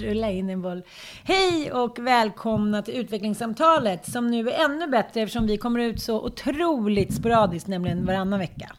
rulla 0.00 0.30
in 0.30 0.50
en 0.50 0.62
boll. 0.62 0.82
Hej 1.24 1.72
och 1.72 1.98
välkomna 1.98 2.82
till 2.82 2.94
utvecklingssamtalet 2.94 4.10
som 4.10 4.26
nu 4.26 4.50
är 4.50 4.64
ännu 4.64 4.86
bättre 4.86 5.20
eftersom 5.20 5.46
vi 5.46 5.56
kommer 5.56 5.80
ut 5.80 6.02
så 6.02 6.20
otroligt 6.24 7.14
sporadiskt, 7.14 7.68
nämligen 7.68 8.06
varannan 8.06 8.38
vecka. 8.38 8.72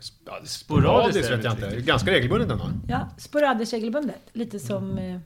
Sporadiskt 0.00 0.60
sporadiskt 0.60 1.30
vet 1.30 1.44
jag 1.44 1.52
inte. 1.52 1.80
Ganska 1.80 2.10
regelbundet 2.10 2.50
ändå. 2.50 2.70
Ja, 2.88 3.08
sporadiskt 3.18 3.72
regelbundet. 3.74 4.20
Lite 4.32 4.58
som 4.58 4.98
eh, 4.98 5.18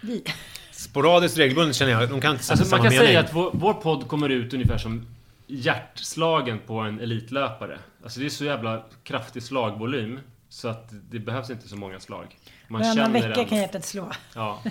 vi. 0.00 0.24
Sporadiskt 0.72 1.38
regelbundet 1.38 1.76
känner 1.76 1.92
jag. 1.92 2.08
De 2.10 2.20
kan 2.20 2.32
inte 2.32 2.44
Alltså 2.52 2.76
man 2.76 2.82
kan 2.82 2.92
mening. 2.92 3.06
säga 3.06 3.20
att 3.20 3.34
vår, 3.34 3.50
vår 3.52 3.74
podd 3.74 4.08
kommer 4.08 4.28
ut 4.28 4.54
ungefär 4.54 4.78
som 4.78 5.06
hjärtslagen 5.46 6.58
på 6.66 6.78
en 6.78 7.00
elitlöpare. 7.00 7.78
Alltså 8.02 8.20
det 8.20 8.26
är 8.26 8.30
så 8.30 8.44
jävla 8.44 8.82
kraftig 9.02 9.42
slagvolym. 9.42 10.20
Så 10.50 10.68
att 10.68 10.88
det 11.10 11.18
behövs 11.18 11.50
inte 11.50 11.68
så 11.68 11.76
många 11.76 12.00
slag. 12.00 12.36
Man 12.68 12.82
Varannan 12.82 13.12
vecka 13.12 13.44
kan 13.44 13.58
hjärtat 13.58 13.84
slå. 13.84 14.12
Ja. 14.34 14.62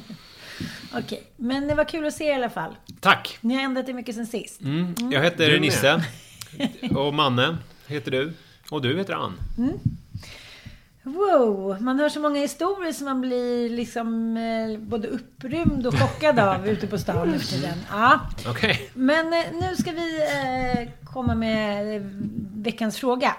Okej, 0.93 1.23
men 1.35 1.67
det 1.67 1.75
var 1.75 1.83
kul 1.83 2.05
att 2.05 2.13
se 2.13 2.23
er 2.23 2.31
i 2.31 2.33
alla 2.33 2.49
fall. 2.49 2.75
Tack! 2.99 3.37
Ni 3.41 3.55
har 3.55 3.61
ändrat 3.61 3.89
er 3.89 3.93
mycket 3.93 4.15
sen 4.15 4.27
sist. 4.27 4.61
Jag 4.61 5.11
Du 5.11 5.19
heter 5.19 5.51
med. 5.51 5.61
Nisse. 5.61 6.03
Och 6.95 7.13
Manne 7.13 7.57
heter 7.87 8.11
du. 8.11 8.33
Och 8.71 8.81
du 8.81 8.97
heter 8.97 9.13
Ann. 9.13 9.33
Wow, 11.03 11.81
man 11.81 11.99
hör 11.99 12.09
så 12.09 12.19
många 12.19 12.39
historier 12.39 12.93
som 12.93 13.05
man 13.05 13.21
blir 13.21 13.69
liksom 13.69 14.37
eh, 14.37 14.79
både 14.79 15.07
upprymd 15.07 15.87
och 15.87 15.93
chockad 15.99 16.39
av 16.39 16.67
ute 16.69 16.87
på 16.87 16.97
stan 16.97 17.29
nu 17.29 17.39
för 17.39 17.47
tiden. 17.47 17.77
Ja. 17.91 18.19
Okej. 18.47 18.91
Men 18.93 19.33
eh, 19.33 19.51
nu 19.61 19.75
ska 19.75 19.91
vi 19.91 20.21
eh, 20.21 20.89
komma 21.05 21.35
med 21.35 21.95
eh, 21.95 22.01
veckans 22.53 22.97
fråga. 22.97 23.35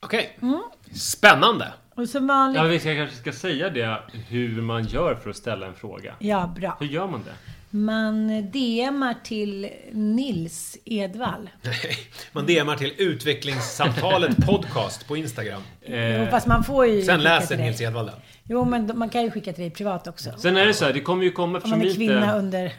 Okej. 0.00 0.38
Mm. 0.42 0.62
Spännande. 0.94 1.72
Och 1.94 2.08
som 2.08 2.26
vanligt... 2.26 2.62
ja, 2.62 2.64
vi 2.64 2.80
ska, 2.80 2.94
kanske 2.94 3.16
ska 3.16 3.32
säga 3.32 3.70
det 3.70 3.98
hur 4.28 4.62
man 4.62 4.84
gör 4.84 5.14
för 5.14 5.30
att 5.30 5.36
ställa 5.36 5.66
en 5.66 5.74
fråga. 5.74 6.14
Ja, 6.18 6.54
bra. 6.56 6.76
Hur 6.80 6.86
gör 6.86 7.06
man 7.06 7.22
det? 7.24 7.52
Man 7.74 8.28
DMar 8.50 9.14
till 9.24 9.70
Nils 9.92 10.78
Edvall. 10.84 11.50
Man 12.32 12.46
DMar 12.46 12.76
till 12.76 12.92
Utvecklingssamtalet 12.98 14.46
podcast 14.46 15.08
på 15.08 15.16
Instagram. 15.16 15.62
Jo, 15.86 16.26
fast 16.30 16.46
man 16.46 16.64
får 16.64 16.86
ju 16.86 17.02
Sen 17.02 17.22
läser. 17.22 17.56
Nils 17.56 17.80
Edvall 17.80 18.06
det. 18.06 18.12
Jo, 18.44 18.64
men 18.64 18.98
man 18.98 19.08
kan 19.08 19.22
ju 19.22 19.30
skicka 19.30 19.52
till 19.52 19.62
dig 19.62 19.70
privat 19.70 20.06
också. 20.06 20.30
Sen 20.38 20.56
är 20.56 20.66
det 20.66 20.74
så 20.74 20.84
här, 20.84 20.92
det 20.92 21.00
kommer 21.00 21.24
ju 21.24 21.32
komma 21.32 21.60
Om 21.64 21.70
man 21.70 21.80
är 21.80 21.84
vi 21.84 21.94
kvinna 21.94 22.24
inte... 22.24 22.36
under... 22.36 22.72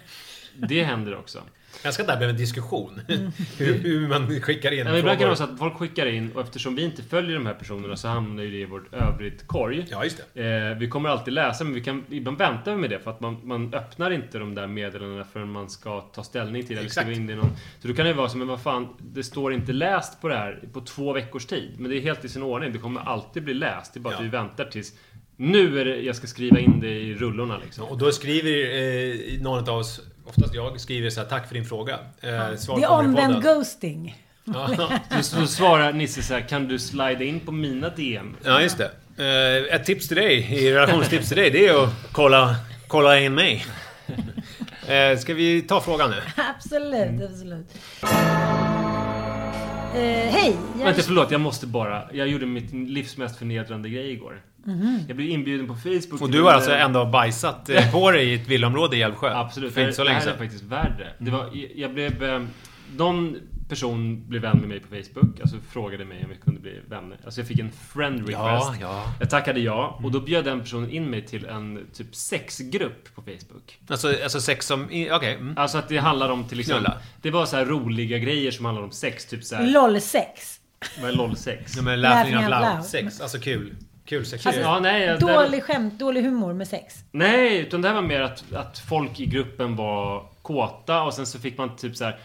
Det 0.56 0.84
händer 0.84 1.18
också. 1.18 1.40
Jag 1.82 1.88
önskar 1.88 2.04
att 2.04 2.08
det 2.08 2.14
här 2.14 2.18
blev 2.18 2.30
en 2.30 2.38
diskussion. 2.38 3.02
Mm. 3.08 3.32
hur, 3.58 3.74
hur 3.74 4.08
man 4.08 4.42
skickar 4.42 4.72
in 4.72 4.78
Ja, 4.78 4.98
ibland 4.98 5.06
kan 5.06 5.18
det 5.20 5.26
vara 5.26 5.36
så 5.36 5.44
att 5.44 5.60
folk 5.60 5.74
skickar 5.74 6.06
in 6.06 6.32
och 6.32 6.42
eftersom 6.42 6.76
vi 6.76 6.84
inte 6.84 7.04
följer 7.04 7.34
de 7.34 7.46
här 7.46 7.54
personerna 7.54 7.96
så 7.96 8.08
hamnar 8.08 8.44
ju 8.44 8.52
det 8.52 8.58
i 8.58 8.66
vårt 8.66 8.94
övrigt 8.94 9.48
korg. 9.48 9.86
Ja, 9.90 10.04
just 10.04 10.22
det. 10.34 10.72
Eh, 10.72 10.78
vi 10.78 10.88
kommer 10.88 11.10
alltid 11.10 11.34
läsa, 11.34 11.64
men 11.64 11.74
vi 11.74 11.82
kan, 11.82 12.06
ibland 12.10 12.38
väntar 12.38 12.72
vi 12.72 12.78
med 12.78 12.90
det 12.90 13.00
för 13.00 13.12
att 13.12 13.20
man, 13.20 13.38
man 13.44 13.74
öppnar 13.74 14.12
inte 14.12 14.40
de 14.40 14.56
där 14.56 14.68
meddelandena 14.68 15.26
förrän 15.34 15.52
man 15.52 15.70
ska 15.70 16.02
ta 16.02 16.24
ställning 16.24 16.62
till 16.62 16.70
det. 16.76 16.80
eller 16.80 16.86
Exakt. 16.88 17.06
skriva 17.08 17.22
in 17.22 17.28
det 17.28 17.34
i 17.34 17.36
någon. 17.36 17.52
Så 17.82 17.88
då 17.88 17.94
kan 17.94 18.06
det 18.06 18.14
vara 18.14 18.30
så, 18.30 18.38
men 18.38 18.48
vad 18.48 18.62
fan, 18.62 18.88
det 19.00 19.24
står 19.24 19.54
inte 19.54 19.74
läst 19.74 20.22
på 20.22 20.28
det 20.28 20.36
här 20.36 20.60
på 20.74 20.82
två 20.82 21.14
veckors 21.14 21.46
tid. 21.46 21.72
Men 21.78 21.92
det 21.92 21.98
är 21.98 22.02
helt 22.02 22.26
i 22.26 22.30
sin 22.30 22.44
ordning, 22.44 22.72
det 22.74 22.80
kommer 22.80 23.02
alltid 23.02 23.44
bli 23.44 23.54
läst. 23.54 23.94
Det 23.94 24.00
är 24.00 24.02
bara 24.02 24.14
att 24.14 24.20
Ja. 24.20 24.24
vi 24.24 24.30
väntar 24.30 24.66
tills 24.66 24.94
nu 25.38 25.80
är 25.82 25.86
det, 25.86 26.02
jag 26.02 26.16
ska 26.16 26.28
skriva 26.28 26.60
in 26.60 26.80
det 26.80 27.00
i 27.00 27.16
rullorna 27.16 27.58
liksom. 27.58 27.84
Och 27.88 27.98
då 27.98 28.12
skriver 28.12 28.52
eh, 29.36 29.42
någon 29.42 29.70
av 29.70 29.78
oss, 29.78 30.02
oftast 30.26 30.54
jag, 30.54 30.80
skriver 30.80 31.10
så 31.10 31.22
här 31.22 31.28
Tack 31.28 31.48
för 31.48 31.54
din 31.54 31.66
fråga. 31.66 32.00
Eh, 32.22 32.56
svar 32.56 32.78
Det 32.80 32.84
är 32.84 32.90
omvänd 32.92 33.44
ghosting. 33.44 34.24
Ja, 34.44 34.70
Så, 35.22 35.24
så 35.24 35.48
svarar 35.48 35.94
Nisse 35.94 36.24
så 36.24 36.34
här, 36.34 36.42
kan 36.42 36.68
du 36.68 36.80
slida 36.80 37.24
in 37.24 37.40
på 37.40 37.52
mina 37.52 37.90
DM? 37.90 38.36
ja, 38.44 38.62
just 38.62 38.78
det. 38.78 38.92
Eh, 39.18 39.76
ett 39.76 39.86
tips 39.86 40.08
till 40.08 40.18
dig, 40.18 40.54
i 40.54 40.74
relationstips 40.74 41.28
till 41.28 41.38
dig, 41.38 41.50
det 41.52 41.68
är 41.68 41.84
att 41.84 41.90
kolla, 42.12 42.56
kolla 42.88 43.20
in 43.20 43.36
mig. 43.36 43.66
Eh, 44.88 45.18
ska 45.18 45.34
vi 45.34 45.62
ta 45.62 45.82
frågan 45.82 46.10
nu? 46.10 46.22
Absolut, 46.56 47.30
absolut. 47.32 47.68
Eh, 49.96 50.00
hej! 50.32 50.56
Jag... 50.80 50.86
Vänta, 50.86 51.02
förlåt. 51.02 51.32
Jag 51.32 51.42
måste 51.42 51.68
bara... 51.68 52.04
Jag 52.14 52.28
gjorde 52.28 52.46
mitt 52.46 52.74
livs 52.74 53.18
mest 53.18 53.38
förnedrande 53.38 53.90
grej 53.90 54.12
igår. 54.12 54.42
Jag 55.08 55.16
blev 55.18 55.30
inbjuden 55.30 55.68
på 55.68 55.76
Facebook. 55.76 56.22
Och 56.22 56.30
du 56.30 56.42
har 56.42 56.52
alltså 56.52 56.72
ändå 56.72 57.06
bajsat 57.06 57.70
eh, 57.70 57.92
på 57.92 58.12
dig 58.12 58.30
i 58.30 58.34
ett 58.34 58.48
villaområde 58.48 58.98
i 58.98 59.02
Älvsjö? 59.02 59.34
Absolut. 59.36 59.74
För 59.74 59.82
inte 59.82 59.94
så 59.94 60.02
det 60.04 60.10
länge 60.10 60.20
här 60.20 60.28
är 60.28 60.38
faktiskt 60.38 60.64
värre. 60.64 61.14
Det 61.20 61.32
var, 61.32 61.50
jag 61.76 61.94
blev... 61.94 62.24
eh, 62.24 62.42
Någon 62.98 63.38
person 63.70 64.28
blev 64.28 64.42
vän 64.42 64.58
med 64.58 64.70
mig 64.70 64.80
på 64.80 64.88
Facebook. 64.88 65.40
Alltså 65.42 65.58
frågade 65.72 66.06
mig 66.06 66.24
om 66.24 66.30
vi 66.30 66.36
kunde 66.36 66.60
bli 66.60 66.80
vänner. 66.90 67.18
Alltså 67.26 67.40
jag 67.42 67.48
fick 67.48 67.60
en 67.60 67.72
friend 67.94 68.20
request. 68.20 68.36
Ja, 68.36 68.76
ja. 68.82 69.04
Jag 69.20 69.30
tackade 69.30 69.60
ja. 69.60 70.00
Och 70.04 70.12
då 70.12 70.20
bjöd 70.20 70.46
den 70.46 70.60
personen 70.60 70.90
in 70.90 71.10
mig 71.10 71.26
till 71.26 71.46
en 71.46 71.80
typ 71.94 72.16
sexgrupp 72.16 73.16
på 73.16 73.22
Facebook. 73.22 73.80
Alltså, 73.88 74.16
alltså 74.24 74.42
sex 74.42 74.66
som... 74.68 74.84
Okej. 74.86 75.34
mm. 75.34 75.58
Alltså 75.58 75.78
att 75.78 75.90
det 75.90 75.98
handlar 75.98 76.30
om 76.30 76.44
till 76.44 76.60
exempel... 76.60 76.86
Knulla. 76.86 77.02
Det 77.22 77.32
var 77.32 77.46
så 77.46 77.56
här 77.56 77.66
roliga 77.66 78.18
grejer 78.18 78.52
som 78.52 78.66
handlar 78.66 78.84
om 78.84 78.92
sex. 78.92 79.26
Typ 79.26 79.44
så 79.44 79.56
här... 79.56 79.68
LOL-sex. 79.68 80.60
Vad 81.02 81.10
är 81.10 81.14
LOL-sex? 81.16 81.74
Ja, 81.76 81.82
men 81.82 82.02
laughing 82.02 82.34
Laughing 82.34 82.54
out 82.54 82.62
out 82.62 82.64
loud. 82.70 82.76
loud. 82.76 82.86
Sex. 82.86 83.22
Alltså 83.22 83.40
kul. 83.40 83.76
Kul 84.06 84.26
sex. 84.26 84.46
Alltså, 84.48 84.62
Ja, 84.62 84.80
nej. 84.80 85.02
jag- 85.04 85.20
Dålig 85.20 85.64
skämt, 85.64 86.00
dålig 86.00 86.22
humor 86.24 86.54
med 86.54 86.68
sex. 86.68 86.96
Nej, 87.12 87.58
utan 87.60 87.82
det 87.82 87.88
här 87.88 87.96
var 87.96 88.02
mer 88.02 88.22
att, 88.22 88.54
att 88.54 88.80
folk 88.80 89.20
i 89.20 89.26
gruppen 89.26 89.76
var 89.76 90.26
kåta 90.42 91.02
och 91.04 91.14
sen 91.14 91.26
så 91.26 91.40
fick 91.40 91.58
man 91.58 91.76
typ 91.76 91.96
så 91.96 92.04
här 92.04 92.20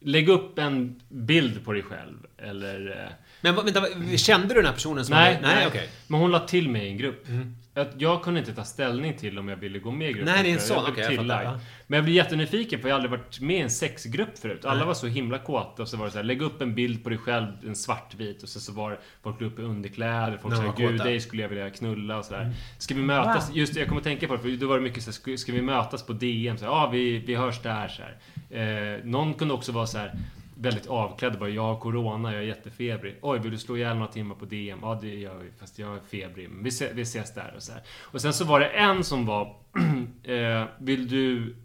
Lägg 0.00 0.28
upp 0.28 0.58
en 0.58 1.00
bild 1.08 1.64
på 1.64 1.72
dig 1.72 1.82
själv 1.82 2.16
eller... 2.42 2.90
eh, 3.04 3.12
Men 3.40 3.54
vänta, 3.54 3.82
kände 4.16 4.48
du 4.48 4.54
den 4.54 4.66
här 4.66 4.72
personen 4.72 5.04
som... 5.04 5.14
Nej, 5.14 5.38
nej, 5.42 5.66
okej. 5.66 5.80
Mm. 5.80 5.90
Men 6.06 6.20
hon 6.20 6.30
la 6.30 6.38
till 6.40 6.68
mig 6.68 6.86
i 6.86 6.88
en 6.90 6.96
grupp. 6.98 7.26
Att 7.74 7.92
jag 7.98 8.22
kunde 8.22 8.40
inte 8.40 8.54
ta 8.54 8.64
ställning 8.64 9.16
till 9.16 9.38
om 9.38 9.48
jag 9.48 9.56
ville 9.56 9.78
gå 9.78 9.90
med 9.90 10.10
i 10.10 10.12
gruppen. 10.12 10.34
Nej, 10.34 10.42
det 10.42 10.50
är 10.50 10.54
en 10.54 10.60
sån. 10.60 10.76
jag 10.76 10.88
Okej, 10.88 11.02
jag 11.04 11.10
tillagd. 11.10 11.44
fattar, 11.46 11.52
ja. 11.52 11.60
Men 11.90 11.96
jag 11.96 12.04
blev 12.04 12.16
jättenyfiken 12.16 12.80
för 12.80 12.88
jag 12.88 12.94
har 12.96 13.02
aldrig 13.02 13.20
varit 13.20 13.40
med 13.40 13.56
i 13.56 13.60
en 13.60 13.70
sexgrupp 13.70 14.38
förut. 14.38 14.64
Alla 14.64 14.84
var 14.84 14.94
så 14.94 15.06
himla 15.06 15.38
kåta 15.38 15.82
och 15.82 15.88
så 15.88 15.96
var 15.96 16.04
det 16.04 16.10
så 16.10 16.18
här, 16.18 16.24
lägg 16.24 16.42
upp 16.42 16.62
en 16.62 16.74
bild 16.74 17.04
på 17.04 17.08
dig 17.10 17.18
själv, 17.18 17.46
en 17.66 17.76
svartvit 17.76 18.42
och 18.42 18.48
så, 18.48 18.60
så 18.60 18.72
var 18.72 18.90
det 18.90 18.98
folk 19.22 19.40
la 19.40 19.46
upp 19.46 19.58
i 19.58 19.62
underkläder, 19.62 20.38
folk 20.42 20.56
sa 20.56 20.74
gud 20.76 20.98
dig 20.98 21.20
skulle 21.20 21.42
jag 21.42 21.48
vilja 21.48 21.70
knulla 21.70 22.18
och 22.18 22.24
sådär. 22.24 22.52
Ska 22.78 22.94
vi 22.94 23.02
mötas? 23.02 23.48
Wow. 23.48 23.56
Just 23.56 23.76
jag 23.76 23.88
kommer 23.88 24.00
tänka 24.00 24.28
på 24.28 24.36
det 24.36 24.42
för 24.42 24.48
då 24.48 24.66
var 24.66 24.76
det 24.76 24.82
mycket 24.82 25.02
så 25.02 25.30
här, 25.30 25.36
ska, 25.36 25.52
vi 25.52 25.62
mötas 25.62 26.06
på 26.06 26.12
DM? 26.12 26.58
Så 26.58 26.64
ja, 26.64 26.90
vi, 26.92 27.18
vi 27.18 27.34
hörs 27.34 27.62
där 27.62 27.88
så 27.88 28.02
här. 28.02 28.96
Eh, 28.96 29.04
någon 29.04 29.34
kunde 29.34 29.54
också 29.54 29.72
vara 29.72 29.86
så 29.86 29.98
här 29.98 30.14
väldigt 30.54 30.86
avklädd. 30.86 31.38
Bara, 31.38 31.48
jag 31.48 31.62
har 31.62 31.80
corona, 31.80 32.32
jag 32.32 32.42
är 32.42 32.46
jättefebrig. 32.46 33.16
Oj, 33.22 33.38
vill 33.38 33.50
du 33.50 33.58
slå 33.58 33.76
ihjäl 33.76 33.96
några 33.96 34.12
timmar 34.12 34.34
på 34.34 34.44
DM? 34.44 34.78
Ja, 34.82 34.98
det 35.02 35.14
gör 35.14 35.38
vi. 35.38 35.50
Fast 35.60 35.78
jag 35.78 35.96
är 35.96 36.00
febrig. 36.00 36.50
Men 36.50 36.64
vi, 36.64 36.70
se, 36.70 36.92
vi 36.92 37.02
ses 37.02 37.34
där 37.34 37.52
och 37.56 37.62
så 37.62 37.72
här. 37.72 37.82
Och 38.00 38.20
sen 38.20 38.32
så 38.32 38.44
var 38.44 38.60
det 38.60 38.66
en 38.66 39.04
som 39.04 39.26
var... 39.26 39.56
eh, 40.24 40.64
vill 40.78 41.08
du 41.08 41.56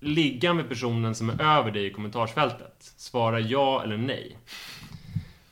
ligga 0.00 0.54
med 0.54 0.68
personen 0.68 1.14
som 1.14 1.30
är 1.30 1.42
över 1.58 1.70
dig 1.70 1.86
i 1.86 1.90
kommentarsfältet? 1.90 2.92
Svara 2.96 3.40
ja 3.40 3.82
eller 3.82 3.96
nej. 3.96 4.38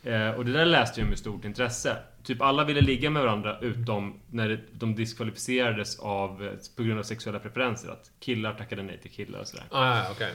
Eh, 0.02 0.30
och 0.30 0.44
det 0.44 0.52
där 0.52 0.64
läste 0.66 1.00
jag 1.00 1.08
med 1.08 1.18
stort 1.18 1.44
intresse. 1.44 1.96
Typ 2.22 2.42
alla 2.42 2.64
ville 2.64 2.80
ligga 2.80 3.10
med 3.10 3.22
varandra 3.22 3.58
utom 3.60 4.20
när 4.30 4.48
det- 4.48 4.60
de 4.72 4.94
diskvalificerades 4.94 5.98
av, 5.98 6.50
på 6.76 6.82
grund 6.82 6.98
av 6.98 7.02
sexuella 7.02 7.38
preferenser. 7.38 7.88
Att 7.88 8.10
killar 8.20 8.54
tackade 8.54 8.82
nej 8.82 8.98
till 9.02 9.10
killar 9.10 9.40
och 9.40 9.46
sådär. 9.48 9.64
Ah, 9.70 9.96
ja, 9.98 10.04
okej. 10.10 10.32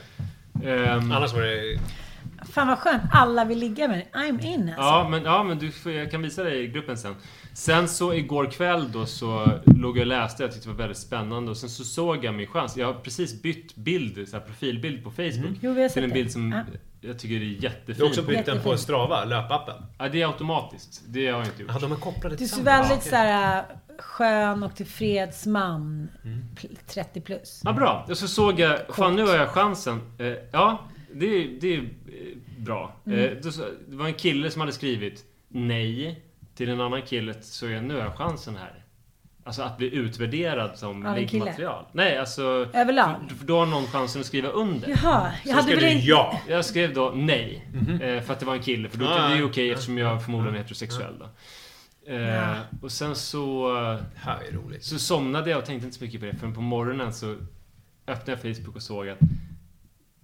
Ehm, 0.64 1.12
Annars 1.12 1.32
var 1.32 1.40
det... 1.42 1.78
Fan 2.52 2.68
vad 2.68 2.78
skönt. 2.78 3.02
Alla 3.12 3.44
vill 3.44 3.58
ligga 3.58 3.88
med 3.88 3.98
dig. 3.98 4.08
I'm 4.12 4.44
in 4.46 4.62
alltså. 4.68 4.82
Ja, 4.82 5.08
men, 5.10 5.22
ja, 5.24 5.42
men 5.42 5.58
du, 5.58 5.70
får- 5.70 5.92
jag 5.92 6.10
kan 6.10 6.22
visa 6.22 6.44
dig 6.44 6.62
i 6.64 6.66
gruppen 6.66 6.98
sen. 6.98 7.14
Sen 7.54 7.88
så 7.88 8.14
igår 8.14 8.50
kväll 8.50 8.92
då 8.92 9.06
så 9.06 9.48
låg 9.66 9.96
jag 9.96 10.00
och 10.00 10.06
läste, 10.06 10.42
jag 10.42 10.52
tyckte 10.52 10.68
det 10.68 10.72
var 10.72 10.78
väldigt 10.78 10.98
spännande 10.98 11.50
och 11.50 11.56
sen 11.56 11.68
så 11.70 11.84
såg 11.84 12.24
jag 12.24 12.34
min 12.34 12.46
chans. 12.46 12.76
Jag 12.76 12.86
har 12.86 12.94
precis 12.94 13.42
bytt 13.42 13.74
bild, 13.76 14.28
så 14.28 14.36
här 14.36 14.44
profilbild 14.44 15.04
på 15.04 15.10
Facebook. 15.10 15.36
Mm. 15.36 15.56
Jo, 15.60 15.72
vi 15.74 15.82
har 15.82 15.88
sett 15.88 15.94
till 15.94 16.04
en 16.04 16.10
bild 16.10 16.32
som 16.32 16.52
Ja. 16.52 16.62
jag 17.08 17.18
tycker 17.18 17.34
är 17.34 17.40
jättefin. 17.40 17.94
Du 17.96 18.02
har 18.02 18.08
också 18.08 18.22
bytt 18.22 18.46
den 18.46 18.62
på. 18.62 18.76
Strava, 18.76 19.24
löpappen. 19.24 19.74
Ja, 19.98 20.08
det 20.08 20.22
är 20.22 20.26
automatiskt. 20.26 21.02
Det 21.08 21.26
har 21.26 21.38
jag 21.38 21.46
inte 21.46 21.62
gjort. 21.62 21.70
Ja, 21.74 21.78
de 21.80 21.92
är 21.92 21.96
kopplade 21.96 22.36
Du 22.36 22.46
ser 22.48 22.56
tillsammans. 22.56 22.90
väldigt 22.90 23.06
så 23.08 23.16
här 23.16 23.64
skön 23.98 24.62
och 24.62 24.76
tillfreds 24.76 25.46
man. 25.46 26.08
Mm. 26.24 26.44
Pl- 26.56 26.76
30 26.86 27.20
plus. 27.20 27.60
Ja, 27.64 27.72
bra. 27.72 28.06
Och 28.10 28.18
så 28.18 28.28
såg 28.28 28.60
jag, 28.60 28.78
fan 28.96 29.16
nu 29.16 29.22
har 29.26 29.36
jag 29.36 29.48
chansen. 29.48 30.00
Eh, 30.18 30.26
ja, 30.52 30.88
det, 31.14 31.44
det 31.60 31.74
är 31.76 31.88
bra. 32.58 32.96
Mm. 33.06 33.18
Eh, 33.18 33.50
så- 33.50 33.64
det 33.88 33.96
var 33.96 34.06
en 34.06 34.14
kille 34.14 34.50
som 34.50 34.60
hade 34.60 34.72
skrivit 34.72 35.24
nej 35.48 36.22
till 36.60 36.68
en 36.68 36.80
annan 36.80 37.02
kille, 37.02 37.34
så 37.40 37.68
jag, 37.68 37.84
nu 37.84 37.94
jag 37.94 38.14
chansen 38.16 38.56
här. 38.56 38.84
Alltså 39.44 39.62
att 39.62 39.76
bli 39.78 39.94
utvärderad 39.94 40.78
som 40.78 41.02
kille? 41.02 41.14
liggmaterial. 41.16 41.84
Nej, 41.92 42.18
alltså... 42.18 42.42
Överlag? 42.72 43.14
För, 43.38 43.46
då 43.46 43.58
har 43.58 43.66
någon 43.66 43.86
chansen 43.86 44.20
att 44.20 44.26
skriva 44.26 44.48
under. 44.48 44.88
Jaha, 44.88 45.32
jag 45.44 45.54
Så 45.56 45.62
hade 45.62 45.74
väl 45.74 45.84
inte... 45.84 46.06
ja. 46.06 46.40
Jag 46.48 46.64
skrev 46.64 46.94
då 46.94 47.12
nej. 47.14 47.66
eh, 48.02 48.22
för 48.22 48.32
att 48.32 48.40
det 48.40 48.46
var 48.46 48.54
en 48.54 48.62
kille. 48.62 48.88
För 48.88 48.98
då 48.98 49.06
Ah, 49.06 49.28
det 49.28 49.34
är 49.34 49.38
ja. 49.38 49.44
okej 49.44 49.70
eftersom 49.70 49.98
jag 49.98 50.24
förmodligen 50.24 50.54
är 50.54 50.58
heterosexuell 50.58 51.14
då. 51.18 51.24
Eh, 52.12 52.20
Ja. 52.20 52.54
Och 52.82 52.92
sen 52.92 53.16
så... 53.16 53.76
eh, 53.76 53.94
Det 53.94 54.00
här 54.20 54.38
är 54.48 54.52
roligt. 54.52 54.84
Så 54.84 54.98
somnade 54.98 55.50
jag 55.50 55.58
och 55.58 55.64
tänkte 55.64 55.86
inte 55.86 55.98
så 55.98 56.04
mycket 56.04 56.20
på 56.20 56.26
det. 56.26 56.34
Förrän 56.36 56.54
på 56.54 56.60
morgonen 56.60 57.12
så 57.12 57.36
öppnade 58.06 58.40
jag 58.42 58.56
Facebook 58.56 58.76
och 58.76 58.82
såg 58.82 59.08
att... 59.08 59.18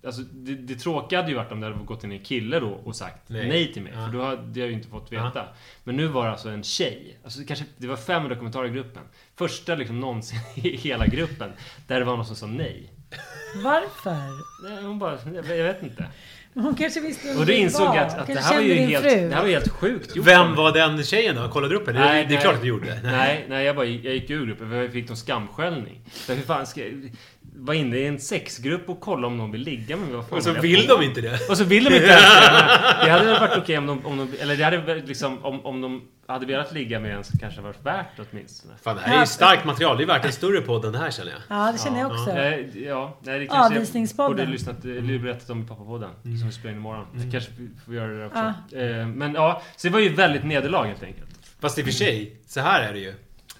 Alltså 0.06 0.22
det, 0.22 0.54
det 0.54 0.74
tråkiga 0.74 1.18
hade 1.18 1.30
ju 1.30 1.36
varit 1.36 1.52
om 1.52 1.60
det 1.60 1.66
hade 1.66 1.84
gått 1.84 2.04
in 2.04 2.12
en 2.12 2.20
kille 2.20 2.60
då 2.60 2.68
och 2.68 2.96
sagt 2.96 3.28
Nej. 3.28 3.48
nej, 3.48 3.72
till 3.72 3.82
mig. 3.82 3.92
Ja. 3.96 4.06
För 4.06 4.12
då 4.12 4.24
hade 4.24 4.60
jag 4.60 4.68
ju 4.68 4.74
inte 4.74 4.88
fått 4.88 5.12
veta. 5.12 5.44
Men 5.84 5.96
nu 5.96 6.06
var 6.06 6.24
det 6.24 6.30
alltså 6.30 6.48
en 6.48 6.62
tjej. 6.62 7.18
Alltså 7.24 7.40
det 7.40 7.46
kanske, 7.46 7.64
det 7.76 7.86
var 7.86 7.96
500 7.96 8.36
kommentarer 8.36 8.68
i 8.68 8.70
gruppen. 8.70 9.02
Första 9.36 9.74
liksom 9.74 10.00
någonsin 10.00 10.38
i 10.54 10.76
hela 10.76 11.06
gruppen. 11.06 11.52
Där 11.86 11.98
det 11.98 12.04
var 12.04 12.16
någon 12.16 12.26
som 12.26 12.36
sa 12.36 12.46
nej. 12.46 12.92
Varför? 13.64 14.16
Nej, 14.68 14.82
Hon 14.82 14.98
bara, 14.98 15.18
jag 15.34 15.42
vet 15.42 15.82
inte. 15.82 16.06
Hon 16.62 16.74
kanske 16.74 17.00
visste 17.00 17.28
vem 17.28 17.36
Och 17.36 17.46
då 17.46 17.52
du 17.52 17.56
insåg 17.56 17.86
jag 17.86 17.98
att, 17.98 18.18
att 18.18 18.26
det 18.26 18.40
här 18.40 18.54
var 18.54 18.62
ju 18.62 18.74
helt, 18.74 19.04
fru. 19.04 19.28
det 19.28 19.34
här 19.34 19.42
var 19.42 19.48
helt 19.48 19.68
sjukt 19.68 20.16
gjort. 20.16 20.26
Vem 20.26 20.54
var 20.54 20.72
den 20.72 21.04
tjejen 21.04 21.36
då? 21.36 21.48
Kollade 21.48 21.74
du 21.74 21.80
upp 21.80 21.86
henne? 21.86 22.14
Det, 22.14 22.24
det 22.28 22.34
är 22.34 22.40
klart 22.40 22.54
att 22.54 22.60
du 22.60 22.68
gjorde. 22.68 23.00
Nej, 23.02 23.46
nej 23.48 23.64
jag, 23.64 23.76
bara, 23.76 23.86
jag 23.86 24.14
gick 24.14 24.30
ur 24.30 24.46
gruppen 24.46 24.70
för 24.70 24.82
jag 24.82 24.92
fick 24.92 25.08
någon 25.08 25.16
skamskällning. 25.16 26.00
Så 26.12 26.32
hur 26.32 26.42
fan 26.42 26.66
ska 26.66 26.80
jag 26.80 27.10
vara 27.56 27.76
inne 27.76 27.96
i 27.96 28.06
en 28.06 28.18
sexgrupp 28.20 28.88
och 28.88 29.00
kolla 29.00 29.26
om 29.26 29.36
någon 29.36 29.50
vill 29.52 29.60
ligga 29.60 29.96
med 29.96 30.08
mig? 30.08 30.16
Och 30.30 30.42
så 30.42 30.52
vill 30.52 30.86
de 30.86 31.02
inte 31.02 31.20
det. 31.20 31.48
Och 31.50 31.56
så 31.58 31.64
vill 31.64 31.84
de 31.84 31.94
inte 31.94 32.06
ens 32.06 32.22
det. 32.22 32.96
Det 33.04 33.10
hade 33.10 33.40
varit 33.40 33.58
okej 33.58 33.78
om 33.78 33.86
de, 33.86 34.06
om 34.06 34.16
de... 34.16 34.28
Eller 34.40 34.56
det 34.56 34.64
hade 34.64 34.94
liksom... 34.94 35.44
Om, 35.44 35.66
om 35.66 35.80
de 35.80 36.02
hade 36.28 36.46
velat 36.46 36.72
ligga 36.72 37.00
med 37.00 37.16
en 37.16 37.24
så 37.24 37.38
kanske 37.38 37.60
det 37.60 37.64
varit 37.66 37.86
värt 37.86 38.20
åtminstone. 38.30 38.74
Fan, 38.82 38.96
det 38.96 39.02
här 39.02 39.16
är 39.16 39.20
ju 39.20 39.26
starkt 39.26 39.64
material. 39.64 39.96
Det 39.96 40.04
är 40.04 40.06
värt 40.06 40.24
en 40.24 40.32
större 40.32 40.60
podd 40.60 40.84
än 40.84 40.92
det 40.92 40.98
här 40.98 41.10
känner 41.10 41.32
jag. 41.32 41.40
Ja, 41.48 41.72
det 41.72 41.78
känner 41.78 42.00
jag 42.00 42.10
också. 42.12 42.30
Ja, 42.78 43.18
nej, 43.22 43.38
det 43.38 43.46
kanske 43.46 43.74
Avvisningspodden. 43.76 44.38
jag 44.38 44.46
borde 44.46 44.52
lyssnat, 44.52 44.84
eller 44.84 45.18
berättat 45.18 45.50
om 45.50 45.62
i 45.62 45.66
pappapodden. 45.66 46.10
Mm. 46.24 46.38
Som 46.38 46.46
vi 46.48 46.54
spelar 46.54 46.72
in 46.72 46.76
imorgon. 46.78 47.06
Det 47.14 47.30
kanske 47.30 47.50
vi 47.58 47.68
får 47.84 47.94
göra 47.94 48.12
det 48.12 48.26
också. 48.26 48.78
Eh, 48.78 49.06
Men 49.06 49.34
ja, 49.34 49.62
så 49.76 49.88
det 49.88 49.92
var 49.92 50.00
ju 50.00 50.08
väldigt 50.08 50.44
nederlag 50.44 50.84
helt 50.84 51.02
enkelt. 51.02 51.30
Fast 51.60 51.78
i 51.78 51.80
och 51.80 51.84
för 51.84 51.92
sig, 51.92 52.36
så 52.46 52.60
här 52.60 52.82
är 52.82 52.92
det 52.92 52.98
ju. 52.98 53.14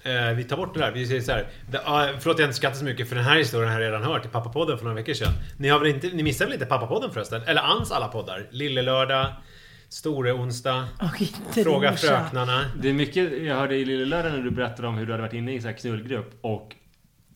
Eh, 0.07 0.33
vi 0.33 0.43
tar 0.43 0.57
bort 0.57 0.73
det 0.73 0.79
där. 0.79 0.91
Vi 0.91 1.07
säger 1.07 1.21
så 1.21 1.31
här. 1.31 1.47
Det, 1.71 1.79
förlåt 2.19 2.35
att 2.35 2.39
jag 2.39 2.47
inte 2.47 2.57
skrattar 2.57 2.77
så 2.77 2.85
mycket 2.85 3.09
för 3.09 3.15
den 3.15 3.25
här 3.25 3.37
historien 3.37 3.71
har 3.71 3.81
jag 3.81 3.87
redan 3.87 4.03
hört 4.03 4.25
i 4.25 4.29
pappapodden 4.29 4.77
för 4.77 4.85
några 4.85 4.95
veckor 4.95 5.13
sedan. 5.13 5.33
Ni, 5.57 5.69
har 5.69 5.79
väl 5.79 5.87
inte, 5.87 6.07
ni 6.07 6.23
missar 6.23 6.45
väl 6.45 6.53
inte 6.53 6.65
pappapodden 6.65 7.11
förresten? 7.11 7.41
Eller 7.41 7.61
ans 7.61 7.91
alla 7.91 8.07
poddar? 8.07 8.47
Lille 8.51 8.81
lördag, 8.81 9.27
Store 9.89 10.33
onsdag, 10.33 10.87
inte 11.19 11.63
Fråga 11.63 11.93
fröknarna. 11.93 12.65
Det 12.81 12.89
är 12.89 12.93
mycket, 12.93 13.43
jag 13.43 13.55
hörde 13.55 13.75
i 13.75 13.85
Lille 13.85 14.05
Lördag 14.05 14.31
när 14.31 14.39
du 14.39 14.51
berättade 14.51 14.87
om 14.87 14.97
hur 14.97 15.05
du 15.05 15.11
hade 15.11 15.23
varit 15.23 15.33
inne 15.33 15.51
i 15.51 15.67
en 15.67 15.73
knullgrupp 15.73 16.39
och 16.41 16.75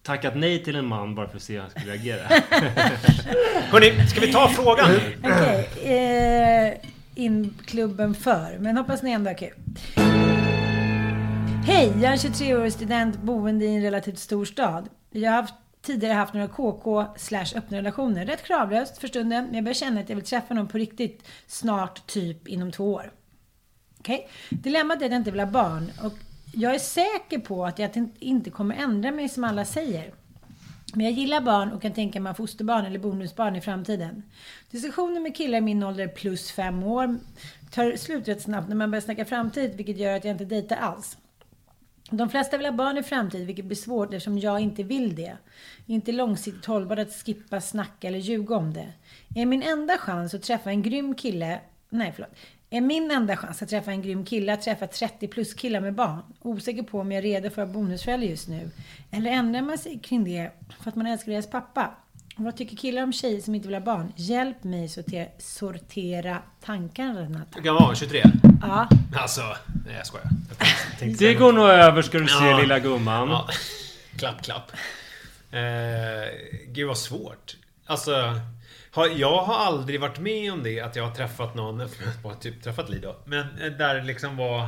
tackat 0.04 0.36
nej 0.36 0.64
till 0.64 0.76
en 0.76 0.86
man 0.86 1.16
bara 1.16 1.28
för 1.28 1.36
att 1.36 1.44
se 1.44 1.54
hur 1.54 1.62
han 1.62 1.70
skulle 1.70 1.92
reagera. 1.92 2.22
Hörni, 3.72 4.08
ska 4.08 4.22
vi 4.22 4.34
ta 4.34 4.48
frågan? 4.48 4.90
Okej. 5.24 5.70
Eh, 5.84 6.74
in 7.16 7.54
klubben 7.66 8.14
för. 8.14 8.58
Men 8.60 8.78
hoppas 8.78 9.04
ni 9.04 9.12
ändå 9.12 9.30
har 9.30 9.38
kul. 9.38 9.54
Hej! 11.64 11.88
Jag 11.88 12.04
är 12.04 12.12
en 12.12 12.18
23-årig 12.18 12.74
student 12.74 13.22
boende 13.22 13.66
i 13.66 13.76
en 13.76 13.82
relativt 13.82 14.20
stor 14.20 14.46
stad. 14.46 14.90
Jag 15.12 15.32
har 15.32 15.42
haft, 15.42 15.54
tidigare 15.82 16.14
haft 16.14 16.34
några 16.34 16.48
KK 16.48 17.06
slash 17.18 17.46
öppna 17.56 17.78
relationer. 17.78 18.26
Rätt 18.26 18.44
kravlöst 18.44 18.98
för 18.98 19.08
stunden, 19.08 19.46
men 19.46 19.56
jag 19.56 19.64
börjar 19.64 19.74
känna 19.74 20.02
att 20.02 20.10
jag 20.10 20.16
vill 20.16 20.26
träffa 20.26 20.54
någon 20.54 20.68
på 20.68 20.78
riktigt 20.78 21.28
snart, 21.48 22.08
typ 22.08 22.48
inom 22.48 22.72
två 22.72 22.94
år. 22.94 23.14
Okej? 24.00 24.30
Dilemmat 24.50 25.02
är 25.02 25.06
att 25.06 25.12
jag 25.12 25.20
inte 25.20 25.32
vill 25.32 25.40
ha 25.40 25.48
barn. 25.48 25.92
Och 26.04 26.14
jag 26.54 26.76
är 26.76 26.80
säker 26.80 27.40
på 27.40 27.66
att 27.66 27.80
jag 27.80 28.10
inte 28.20 28.50
kommer 28.50 28.76
ändra 28.76 29.12
mig 29.12 29.30
som 29.30 29.44
alla 29.44 29.66
säger. 29.66 30.14
Men 30.94 31.06
jag 31.06 31.14
gillar 31.14 31.42
barn 31.42 31.72
och 31.72 31.82
kan 31.82 31.94
tänka 31.94 32.20
mig 32.20 32.34
fosterbarn 32.34 32.86
eller 32.86 33.00
bonusbarn 33.00 33.56
i 33.56 33.62
framtiden. 33.62 34.24
Diskussioner 34.72 35.20
med 35.20 35.36
killar 35.36 35.58
i 35.58 35.62
min 35.62 35.84
ålder 35.84 36.08
plus 36.08 36.52
fem 36.52 36.84
år 36.84 37.18
tar 37.72 37.98
slut 37.98 38.28
rätt 38.28 38.42
snabbt 38.42 38.70
när 38.70 38.76
man 38.76 38.92
börjar 38.92 39.02
snacka 39.02 39.26
framtid, 39.26 39.76
vilket 39.76 39.98
gör 39.98 40.16
att 40.16 40.26
jag 40.26 40.32
inte 40.32 40.46
dejtar 40.46 40.76
alls. 40.76 41.18
De 42.12 42.30
flesta 42.30 42.58
vill 42.58 42.66
ha 42.66 42.74
barn 42.74 42.98
i 42.98 43.04
framtiden, 43.04 43.48
vilket 43.48 43.66
blir 43.66 43.78
svårt 43.78 44.14
eftersom 44.14 44.40
jag 44.40 44.60
inte 44.60 44.84
vill 44.84 45.16
det. 45.16 45.38
Inte 45.86 46.12
långsiktigt 46.12 46.66
hållbart 46.66 47.00
att 47.00 47.14
skippa, 47.14 47.62
snacka 47.62 48.08
eller 48.08 48.20
ljuga 48.20 48.56
om 48.56 48.74
det. 48.74 48.94
Är 49.36 49.46
min 49.46 49.64
enda 49.64 49.98
chans 49.98 50.34
att 50.34 50.44
träffa 50.44 50.70
en 50.70 50.82
grym 50.82 51.16
kille... 51.16 51.60
Nej, 51.90 52.12
förlåt. 52.16 52.36
Är 52.70 52.82
min 52.82 53.12
enda 53.12 53.38
chans 53.38 53.62
att 53.62 53.70
träffa 53.70 53.92
en 53.92 54.02
grym 54.02 54.26
kille 54.26 54.54
att 54.54 54.62
träffa 54.62 54.88
30 54.88 55.28
plus 55.28 55.54
killar 55.54 55.82
med 55.82 55.94
barn? 55.94 56.20
Osäker 56.42 56.84
på 56.84 57.00
om 57.00 57.12
jag 57.12 57.18
är 57.18 57.22
redo 57.22 57.50
för 57.50 57.62
att 57.62 57.68
vara 57.68 57.74
bonusförälder 57.74 58.28
just 58.28 58.48
nu. 58.48 58.70
Eller 59.12 59.32
ändrar 59.32 59.62
man 59.62 59.78
sig 59.78 60.00
kring 60.00 60.24
det 60.24 60.52
för 60.84 60.90
att 60.90 60.96
man 60.96 61.08
älskar 61.08 61.32
deras 61.32 61.50
pappa? 61.50 61.92
Vad 62.44 62.58
tycker 62.58 62.78
killar 62.78 63.04
om 63.04 63.14
tjejer 63.14 63.42
som 63.42 63.56
inte 63.56 63.68
vill 63.68 63.76
ha 63.76 63.82
barn? 63.82 64.14
Hjälp 64.16 64.64
mig 64.64 64.90
sortera, 64.90 65.28
sortera 65.38 66.42
tankarna, 66.66 67.22
Renata. 67.22 67.46
Du 67.56 67.62
kan 67.62 67.76
vara 67.76 67.96
23. 67.96 68.24
Ja, 68.62 68.88
Alltså, 69.16 69.42
nej 69.86 69.96
jag 69.96 70.08
skojar. 70.08 70.28
Jag 70.50 71.00
tänkte- 71.00 71.26
Det 71.26 71.34
går 71.34 71.54
nog 71.54 71.66
över 71.68 72.02
ska 72.02 72.20
du 72.20 72.28
se 72.28 72.46
Ja. 72.46 72.60
lilla 72.60 72.80
gumman. 72.80 73.30
Ja. 73.30 73.50
Klapp, 74.18 74.44
klapp. 74.44 74.72
Eh, 75.52 75.60
gud 76.68 76.88
vad 76.88 76.98
svårt. 76.98 77.58
Alltså, 77.86 78.40
har, 78.92 79.08
jag 79.08 79.42
har 79.44 79.56
aldrig 79.56 80.02
varit 80.02 80.20
med 80.20 80.54
om 80.54 80.64
det 80.64 80.80
att 80.82 80.96
jag 80.96 81.04
har 81.08 81.16
träffat 81.16 81.56
någon, 81.56 81.90
bara 82.24 82.36
typ 82.36 82.64
träffat 82.64 82.90
Li 82.90 83.00
då, 83.00 83.16
men 83.26 83.40
eh, 83.60 83.72
där 83.72 83.96
det 83.96 84.04
liksom 84.04 84.38
var... 84.38 84.68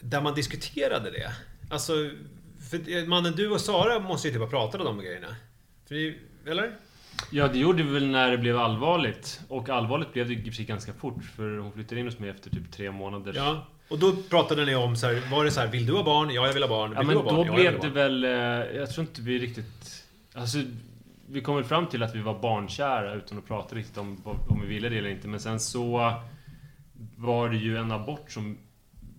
Där 0.00 0.20
man 0.20 0.34
diskuterade 0.34 1.10
det. 1.10 1.32
Alltså, 1.70 1.92
för 2.70 2.96
eh, 2.98 3.04
mannen 3.04 3.32
du 3.36 3.50
och 3.50 3.60
Sara 3.60 3.98
måste 3.98 4.28
ju 4.28 4.34
typ 4.34 4.42
ha 4.42 4.48
pratat 4.50 4.80
om 4.80 4.86
de 4.96 5.04
grejerna. 5.04 5.36
För 5.88 5.94
det, 5.94 6.14
eller? 6.46 6.72
Ja, 7.30 7.48
det 7.48 7.58
gjorde 7.58 7.82
vi 7.82 7.92
väl 7.92 8.06
när 8.06 8.30
det 8.30 8.38
blev 8.38 8.58
allvarligt. 8.58 9.40
Och 9.48 9.68
allvarligt 9.68 10.12
blev 10.12 10.28
det 10.28 10.34
i 10.34 10.52
sig 10.52 10.64
ganska 10.64 10.92
fort. 10.92 11.24
För 11.36 11.58
hon 11.58 11.72
flyttade 11.72 12.00
in 12.00 12.06
hos 12.06 12.18
mig 12.18 12.30
efter 12.30 12.50
typ 12.50 12.72
tre 12.72 12.90
månader. 12.90 13.32
Ja. 13.36 13.66
Och 13.88 13.98
då 13.98 14.12
pratade 14.30 14.64
ni 14.64 14.74
om 14.74 14.96
så 14.96 15.06
här, 15.06 15.30
var 15.30 15.44
det 15.44 15.50
så 15.50 15.60
här, 15.60 15.66
vill 15.68 15.86
du 15.86 15.92
ha 15.92 16.02
barn? 16.04 16.30
Ja, 16.30 16.46
jag 16.46 16.52
vill 16.52 16.62
ha 16.62 16.68
barn. 16.68 16.90
Vill 16.90 16.96
Ja, 16.96 17.00
du 17.02 17.06
men 17.06 17.16
ha 17.16 17.24
barn? 17.24 17.36
då 17.36 17.46
ja, 17.46 17.54
blev 17.54 17.72
det 17.72 17.78
barn. 17.80 17.92
väl... 17.92 18.24
eh, 18.24 18.30
Jag 18.80 18.90
tror 18.90 19.06
inte 19.06 19.22
vi 19.22 19.38
riktigt... 19.38 20.04
Alltså, 20.34 20.58
vi 21.28 21.40
kom 21.40 21.56
väl 21.56 21.64
fram 21.64 21.86
till 21.86 22.02
att 22.02 22.14
vi 22.14 22.20
var 22.20 22.38
barnkära 22.38 23.14
utan 23.14 23.38
att 23.38 23.46
prata 23.46 23.74
riktigt 23.76 23.98
om 23.98 24.22
om 24.48 24.60
vi 24.62 24.66
ville 24.68 24.88
det 24.88 24.98
eller 24.98 25.10
inte. 25.10 25.28
Men 25.28 25.40
sen 25.40 25.60
så 25.60 26.12
var 27.16 27.48
det 27.48 27.56
ju 27.56 27.76
en 27.76 27.92
abort 27.92 28.30
som 28.30 28.58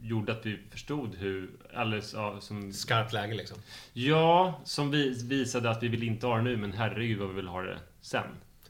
gjorde 0.02 0.32
att 0.32 0.46
vi 0.46 0.60
förstod 0.70 1.16
hur... 1.16 1.50
Alldeles, 1.76 2.14
ja, 2.14 2.38
som, 2.42 2.74
Skarpt 2.74 3.14
läge 3.14 3.34
liksom. 3.34 3.58
ja, 3.94 4.62
som 4.64 4.92
vi, 4.92 5.24
visade 5.24 5.70
att 5.70 5.84
vi 5.84 5.88
vill 5.88 6.04
inte 6.04 6.28
ha 6.28 6.38
det 6.38 6.42
nu, 6.42 6.58
men 6.58 6.74
herregud 6.74 7.20
vad 7.20 7.30
vi 7.30 7.36
vill 7.36 7.48
ha 7.48 7.62
det 7.62 7.80
sen. 8.02 8.28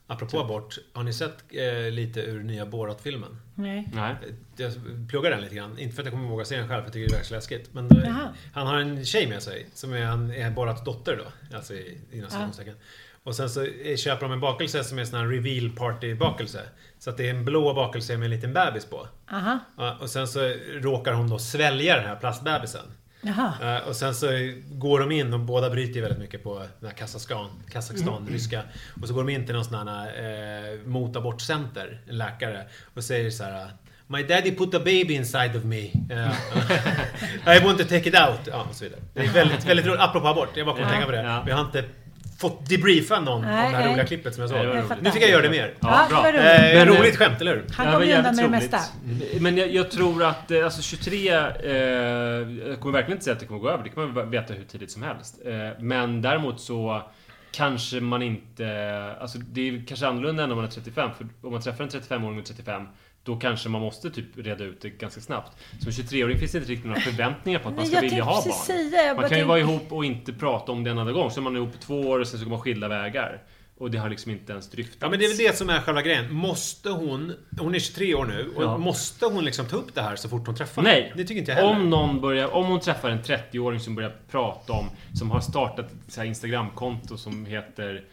Apropå 0.07 0.39
abort, 0.39 0.77
har 0.93 1.03
ni 1.03 1.13
sett 1.13 1.43
eh, 1.49 1.91
lite 1.91 2.19
ur 2.21 2.43
nya 2.43 2.65
Borat-filmen? 2.65 3.37
nej. 3.55 3.89
Nej. 3.93 4.15
Jag 4.57 4.71
pluggar 5.09 5.31
den 5.31 5.41
lite 5.41 5.55
grann. 5.55 5.79
Inte 5.79 5.95
för 5.95 6.01
att 6.01 6.05
jag 6.05 6.13
kommer 6.13 6.27
ihåg 6.27 6.41
att 6.41 6.47
se 6.47 6.57
den 6.57 6.67
själv, 6.67 6.81
för 6.81 6.87
jag 6.87 6.93
tycker 6.93 7.09
det 7.09 7.27
är 7.29 7.31
läskigt. 7.31 7.73
Men 7.73 7.91
eh, 7.91 8.03
Jaha. 8.03 8.33
han 8.53 8.67
har 8.67 8.79
en 8.79 9.05
tjej 9.05 9.27
med 9.27 9.43
sig, 9.43 9.67
som 9.73 9.93
är, 9.93 10.05
han 10.05 10.31
är 10.31 10.51
Borats 10.51 10.83
dotter 10.83 11.17
då. 11.17 11.55
Alltså 11.57 11.73
i, 11.73 11.97
inom 12.11 12.29
citationstecken. 12.29 12.75
Och 13.23 13.35
sen 13.35 13.49
så 13.49 13.65
köper 13.97 14.21
de 14.21 14.31
en 14.31 14.39
bakelse 14.39 14.83
som 14.83 14.97
är 14.97 15.01
en 15.01 15.07
sån 15.07 15.19
här 15.19 15.27
reveal 15.27 15.69
party 15.69 16.15
bakelse. 16.15 16.61
Så 16.99 17.09
att 17.09 17.17
det 17.17 17.25
är 17.25 17.29
en 17.29 17.45
blå 17.45 17.73
bakelse 17.73 18.17
med 18.17 18.25
en 18.25 18.31
liten 18.31 18.53
bebis 18.53 18.85
på. 18.85 19.07
Aha. 19.31 19.59
Och 19.99 20.09
sen 20.09 20.27
så 20.27 20.53
råkar 20.81 21.13
hon 21.13 21.29
då 21.29 21.39
svälja 21.39 21.95
den 21.95 22.05
här 22.05 22.15
plastbebisen. 22.15 22.85
Jaha. 23.21 23.77
Eh, 23.77 23.87
och 23.87 23.95
sen 23.95 24.15
så 24.15 24.27
går 24.71 24.99
de 24.99 25.11
in, 25.11 25.31
de 25.31 25.45
båda 25.45 25.69
bryter 25.69 25.95
ju 25.95 26.01
väldigt 26.01 26.19
mycket 26.19 26.43
på 26.43 26.59
den 26.79 26.89
här 26.89 26.97
Kazakstan, 26.97 27.49
Kazakstan 27.71 28.17
Mm. 28.17 28.33
ryska. 28.33 28.61
Och 29.01 29.07
så 29.07 29.13
går 29.13 29.23
de 29.23 29.33
in 29.33 29.45
till 29.45 29.55
någon 29.55 29.65
sån 29.65 29.87
här 29.87 30.07
eh, 30.07 30.79
motabortcenter, 30.87 32.01
en 32.09 32.17
läkare. 32.17 32.65
Och 32.93 33.03
säger 33.03 33.29
så 33.29 33.43
här 33.43 33.67
My 34.07 34.23
daddy 34.23 34.55
put 34.55 34.73
a 34.75 34.79
baby 34.85 35.13
inside 35.13 35.55
of 35.55 35.63
me. 35.63 35.81
Eh, 36.09 36.33
I 37.57 37.59
want 37.65 37.77
to 37.79 37.83
take 37.83 38.09
it 38.09 38.15
out. 38.15 38.39
Ja, 38.47 38.65
och 38.69 38.75
så 38.75 38.83
vidare. 38.83 38.99
Det 39.13 39.19
är 39.21 39.27
väldigt, 39.33 39.65
väldigt 39.65 39.85
roligt. 39.85 39.99
Apropå 40.01 40.27
abort, 40.27 40.49
jag 40.55 40.65
bara 40.65 40.75
kom 40.75 40.85
att 40.85 40.91
tänka 40.91 41.05
på 41.05 41.11
det. 41.11 41.43
Vi 41.45 41.51
har 41.51 41.61
inte 41.61 41.83
fått 42.41 42.69
debriefa 42.69 43.19
någon 43.19 43.27
om 43.33 43.41
det 43.41 43.47
Nej, 43.47 43.71
här 43.71 43.79
nej. 43.79 43.91
roliga 43.91 44.05
klippet 44.05 44.35
som 44.35 44.41
jag 44.43 44.51
Nej, 44.51 44.67
var 44.67 44.81
såg. 44.81 44.91
Jag. 44.91 45.03
Nu 45.03 45.11
fick 45.11 45.23
jag 45.23 45.29
göra 45.29 45.41
det 45.41 45.49
mer. 45.49 45.73
Ja, 45.79 45.87
Ja, 45.89 46.03
det 46.03 46.09
bra. 46.13 46.21
var 46.21 46.31
roligt. 46.31 46.45
Eh, 46.45 46.85
Men- 46.85 46.87
roligt 46.87 47.17
skämt, 47.17 47.41
eller 47.41 47.55
hur? 47.55 47.65
Han 47.73 47.93
kom 47.93 48.07
ju 48.07 48.13
undan 48.15 48.35
med 48.35 48.45
det 48.45 48.49
mesta. 48.49 48.79
Men 49.39 49.57
jag, 49.57 49.71
jag 49.73 49.91
tror 49.91 50.23
att 50.23 50.51
eh, 50.51 50.63
alltså 50.65 50.81
23, 50.81 51.29
eh, 51.29 51.35
jag 52.69 52.79
kommer 52.79 52.91
verkligen 52.93 53.11
inte 53.11 53.23
säga 53.23 53.33
att 53.33 53.39
det 53.39 53.45
kommer 53.45 53.59
gå 53.59 53.69
över. 53.69 53.83
Det 53.83 53.89
kan 53.89 54.13
man 54.13 54.29
veta 54.31 54.53
hur 54.53 54.63
tidigt 54.63 54.91
som 54.91 55.03
helst. 55.03 55.35
Eh, 55.45 55.53
men 55.79 56.21
däremot 56.21 56.61
så 56.61 57.01
kanske 57.51 57.99
man 57.99 58.21
inte... 58.21 58.67
Alltså 59.21 59.37
det 59.37 59.69
är 59.69 59.83
kanske 59.87 60.07
annorlunda 60.07 60.43
än 60.43 60.51
om 60.51 60.57
man 60.57 60.65
är 60.65 60.69
35. 60.71 61.09
För 61.17 61.27
om 61.47 61.51
man 61.51 61.61
träffar 61.61 61.83
en 61.83 61.89
35-åring 61.89 62.35
med 62.35 62.45
35 62.45 62.87
då 63.23 63.35
kanske 63.35 63.69
man 63.69 63.81
måste 63.81 64.11
typ 64.11 64.37
reda 64.37 64.63
ut 64.63 64.81
det 64.81 64.89
ganska 64.89 65.21
snabbt. 65.21 65.57
Som 65.79 65.91
23-åring 65.91 66.39
finns 66.39 66.51
det 66.51 66.57
inte 66.57 66.71
riktigt 66.71 66.87
några 66.87 67.01
förväntningar 67.01 67.59
på 67.59 67.69
att 67.69 67.75
man 67.75 67.85
ska 67.85 67.95
jag 67.95 68.01
vilja 68.01 68.23
ha 68.23 68.33
barn. 68.45 68.53
säga, 68.53 69.13
man 69.15 69.29
kan 69.29 69.37
ju 69.37 69.43
vara 69.43 69.59
ihop 69.59 69.91
och 69.91 70.05
inte 70.05 70.33
prata 70.33 70.71
om 70.71 70.83
det 70.83 70.91
en 70.91 70.99
annan 70.99 71.13
gång. 71.13 71.31
Så 71.31 71.39
är 71.39 71.43
man 71.43 71.55
ihop 71.55 71.79
två 71.79 72.01
år 72.01 72.19
och 72.19 72.27
sen 72.27 72.39
så 72.39 72.45
går 72.45 72.49
man 72.49 72.61
skilda 72.61 72.87
vägar. 72.87 73.41
Och 73.77 73.91
det 73.91 73.97
har 73.97 74.09
liksom 74.09 74.31
inte 74.31 74.51
ens 74.51 74.69
dryftats. 74.69 74.97
Ja 74.99 75.09
men 75.09 75.19
det 75.19 75.25
är 75.25 75.29
väl 75.29 75.37
det 75.37 75.57
som 75.57 75.69
är 75.69 75.79
själva 75.81 76.01
grejen. 76.01 76.33
Måste 76.33 76.89
hon, 76.89 77.33
hon 77.59 77.75
är 77.75 77.79
23 77.79 78.15
år 78.15 78.25
nu, 78.25 78.51
och 78.55 78.63
Ja. 78.63 78.77
måste 78.77 79.25
hon 79.25 79.45
liksom 79.45 79.65
ta 79.65 79.75
upp 79.75 79.95
det 79.95 80.01
här 80.01 80.15
så 80.15 80.29
fort 80.29 80.45
hon 80.47 80.55
träffar 80.55 80.81
Nej. 80.81 81.13
Det 81.15 81.23
tycker 81.23 81.39
inte 81.39 81.51
jag 81.51 81.55
heller. 81.57 81.69
Om 81.71 81.89
någon 81.89 82.21
börjar, 82.21 82.53
om 82.55 82.65
hon 82.65 82.79
träffar 82.79 83.09
en 83.09 83.23
30-åring 83.23 83.79
som 83.79 83.95
börjar 83.95 84.15
prata 84.31 84.73
om, 84.73 84.89
som 85.13 85.31
har 85.31 85.39
startat 85.39 85.85
ett 85.85 86.13
så 86.13 86.19
här 86.21 86.27
Instagramkonto 86.27 87.17
som 87.17 87.45
heter 87.45 88.03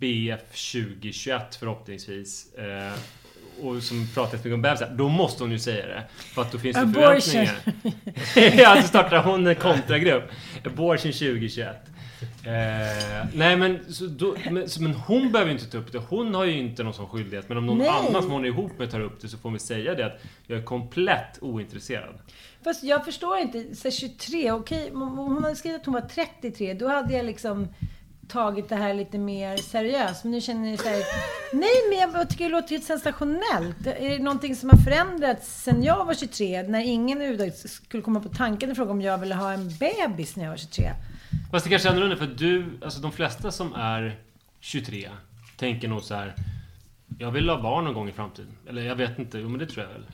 BF2021 0.00 1.40
förhoppningsvis. 1.58 2.46
Och 3.62 3.82
som 3.82 4.08
pratar 4.14 4.32
jättemycket 4.32 4.54
om 4.54 4.62
bebisar. 4.62 4.94
Då 4.96 5.08
måste 5.08 5.42
hon 5.42 5.52
ju 5.52 5.58
säga 5.58 5.86
det. 5.86 6.02
För 6.16 6.42
att 6.42 6.52
då 6.52 6.58
finns 6.58 6.76
det 6.76 6.82
Abortion. 6.82 7.20
förväntningar. 7.20 8.62
ja, 8.62 8.82
så 8.82 8.88
startar 8.88 9.22
hon 9.22 9.46
en 9.46 9.54
kontragrupp. 9.54 10.24
Abortion 10.64 11.12
2021. 11.12 11.76
Eh, 12.20 13.26
nej 13.34 13.56
men, 13.56 13.92
så 13.92 14.06
då, 14.06 14.36
men, 14.50 14.68
så, 14.68 14.82
men 14.82 14.94
hon 14.94 15.32
behöver 15.32 15.52
ju 15.52 15.58
inte 15.58 15.70
ta 15.70 15.78
upp 15.78 15.92
det. 15.92 15.98
Hon 15.98 16.34
har 16.34 16.44
ju 16.44 16.58
inte 16.58 16.82
någon 16.82 16.94
sån 16.94 17.08
skyldighet. 17.08 17.48
Men 17.48 17.58
om 17.58 17.66
någon 17.66 17.78
Nej. 17.78 17.88
annan 17.88 18.22
som 18.22 18.30
hon 18.30 18.44
är 18.44 18.48
ihop 18.48 18.78
med 18.78 18.90
tar 18.90 19.00
upp 19.00 19.20
det 19.20 19.28
så 19.28 19.38
får 19.38 19.50
vi 19.50 19.58
säga 19.58 19.94
det 19.94 20.06
att 20.06 20.20
jag 20.46 20.58
är 20.58 20.62
komplett 20.62 21.38
ointresserad. 21.40 22.14
Fast 22.64 22.84
jag 22.84 23.04
förstår 23.04 23.38
inte. 23.38 23.74
Så 23.74 23.90
23, 23.90 24.52
okej. 24.52 24.90
om 24.92 25.18
Hon 25.18 25.44
hade 25.44 25.56
skrivit 25.56 25.80
att 25.80 25.86
hon 25.86 25.94
var 25.94 26.00
33. 26.00 26.74
Då 26.74 26.88
hade 26.88 27.14
jag 27.14 27.26
liksom 27.26 27.68
tagit 28.28 28.68
det 28.68 28.76
här 28.76 28.94
lite 28.94 29.18
mer 29.18 29.56
seriöst. 29.56 30.24
Men 30.24 30.32
nu 30.32 30.40
känner 30.40 30.60
ni 30.60 30.76
så 30.76 30.88
här, 30.88 31.02
Nej, 31.52 31.70
men 31.88 32.12
jag 32.12 32.30
tycker 32.30 32.44
det 32.44 32.50
låter 32.50 32.70
helt 32.70 32.84
sensationellt. 32.84 33.86
Är 33.86 34.10
det 34.10 34.18
någonting 34.18 34.56
som 34.56 34.70
har 34.70 34.76
förändrats 34.76 35.62
sen 35.62 35.82
jag 35.82 36.04
var 36.04 36.14
23? 36.14 36.62
När 36.62 36.80
ingen 36.80 37.18
överhuvudtaget 37.18 37.70
skulle 37.70 38.02
komma 38.02 38.20
på 38.20 38.28
tanken 38.28 38.70
att 38.70 38.76
fråga 38.76 38.90
om 38.90 39.02
jag 39.02 39.18
ville 39.18 39.34
ha 39.34 39.52
en 39.52 39.68
bebis 39.68 40.36
när 40.36 40.44
jag 40.44 40.50
var 40.50 40.56
23. 40.56 40.90
Fast 41.50 41.64
det 41.64 41.70
kanske 41.70 41.88
är 41.88 41.90
annorlunda 41.90 42.16
för 42.16 42.24
att 42.24 42.38
du, 42.38 42.64
alltså 42.84 43.00
de 43.00 43.12
flesta 43.12 43.50
som 43.50 43.74
är 43.74 44.18
23 44.60 45.08
tänker 45.56 45.88
nog 45.88 46.02
så 46.02 46.14
här. 46.14 46.34
Jag 47.18 47.30
vill 47.30 47.48
ha 47.48 47.62
barn 47.62 47.84
någon 47.84 47.94
gång 47.94 48.08
i 48.08 48.12
framtiden. 48.12 48.56
Eller 48.68 48.82
jag 48.82 48.96
vet 48.96 49.18
inte, 49.18 49.38
jo 49.38 49.48
men 49.48 49.58
det 49.58 49.66
tror 49.66 49.86
jag 49.86 49.92
väl. 49.92 50.06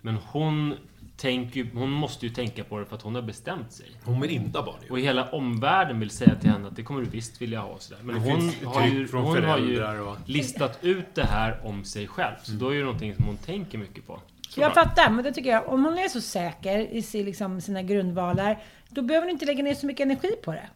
Men 0.00 0.14
hon 0.14 0.74
tänker 1.22 1.56
ju- 1.60 1.70
hon 1.74 1.90
måste 1.90 2.26
ju 2.26 2.32
tänka 2.32 2.64
på 2.64 2.78
det 2.78 2.84
för 2.86 2.96
att 2.96 3.02
hon 3.02 3.14
har 3.14 3.22
bestämt 3.22 3.72
sig. 3.72 3.86
Hon 4.04 4.20
vill 4.20 4.30
inte 4.30 4.58
ha 4.58 4.66
barn 4.66 4.76
ju. 4.84 4.90
Och 4.90 4.98
hela 5.00 5.30
omvärlden 5.30 6.00
vill 6.00 6.10
säga 6.10 6.34
till 6.34 6.50
henne 6.50 6.68
att 6.68 6.76
det 6.76 6.82
kommer 6.82 7.00
du 7.00 7.06
visst 7.06 7.42
vilja 7.42 7.60
ha. 7.60 7.68
och 7.68 7.82
Sådär. 7.82 8.02
Men 8.02 8.14
Det 8.14 8.20
hon, 8.20 8.50
har 8.64 8.86
ju, 8.86 9.08
hon 9.12 9.44
har 9.44 9.58
ju 9.58 10.00
och- 10.00 10.16
listat 10.26 10.78
ut 10.82 11.14
det 11.14 11.24
här 11.24 11.66
om 11.66 11.84
sig 11.84 12.06
själv. 12.06 12.34
Så 12.42 12.52
då 12.52 12.70
är 12.74 12.78
det 12.78 12.84
någonting 12.84 13.14
som 13.14 13.24
hon 13.24 13.36
tänker 13.36 13.78
mycket 13.78 14.06
på. 14.06 14.20
Jag 14.56 14.74
fattar, 14.74 15.10
men 15.10 15.24
det 15.24 15.32
tycker 15.32 15.50
jag. 15.50 15.68
Om 15.68 15.84
hon 15.84 15.98
är 15.98 16.08
så 16.08 16.20
säker 16.20 16.78
i 16.78 17.02
sin, 17.02 17.26
liksom, 17.26 17.60
sina 17.60 17.82
grundvalar, 17.82 18.58
då 18.88 19.02
behöver 19.02 19.26
hon 19.26 19.30
inte 19.32 19.46
lägga 19.46 19.62
ner 19.64 19.74
så 19.74 19.86
mycket 19.86 20.04
energi 20.04 20.30
på 20.44 20.52
det. 20.52 20.68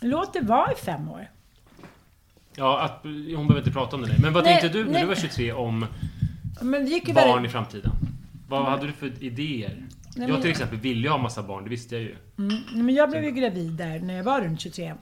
Låt 0.00 0.32
det 0.32 0.40
vara 0.40 0.72
i 0.72 0.76
fem 0.76 1.08
år. 1.10 1.28
Ja, 2.56 2.80
att, 2.80 3.00
hon 3.02 3.24
behöver 3.34 3.58
inte 3.58 3.70
prata 3.70 3.96
om 3.96 4.02
det. 4.02 4.08
nej. 4.08 4.18
Men 4.22 4.32
vad 4.32 4.44
Nej, 4.44 4.60
tänkte 4.60 4.78
du 4.78 4.84
när 4.84 4.92
nej. 4.92 5.00
du 5.02 5.06
var 5.08 5.14
23 5.14 5.52
om 5.52 5.86
Men 6.62 6.84
det 6.84 6.90
gick 6.90 7.08
ju 7.08 7.14
barn 7.14 7.28
i 7.28 7.32
väldigt... 7.32 7.52
framtiden? 7.52 7.92
Vad 8.48 8.64
hade 8.64 8.86
du 8.86 8.92
för 8.92 9.24
idéer? 9.24 9.88
Nej, 10.16 10.28
jag 10.28 10.42
till 10.42 10.50
exempel 10.50 10.78
ville 10.78 11.00
ju 11.00 11.08
ha 11.08 11.18
massa 11.18 11.42
barn, 11.42 11.64
det 11.64 11.70
visste 11.70 11.94
jag 11.94 12.04
ju. 12.04 12.16
Nej, 12.36 12.66
Men 12.74 12.94
jag 12.94 13.10
blev 13.10 13.24
ju 13.24 13.30
gravid 13.30 13.72
där 13.72 14.00
när 14.00 14.16
jag 14.16 14.24
var 14.24 14.40
runt 14.40 14.60
23. 14.60 14.94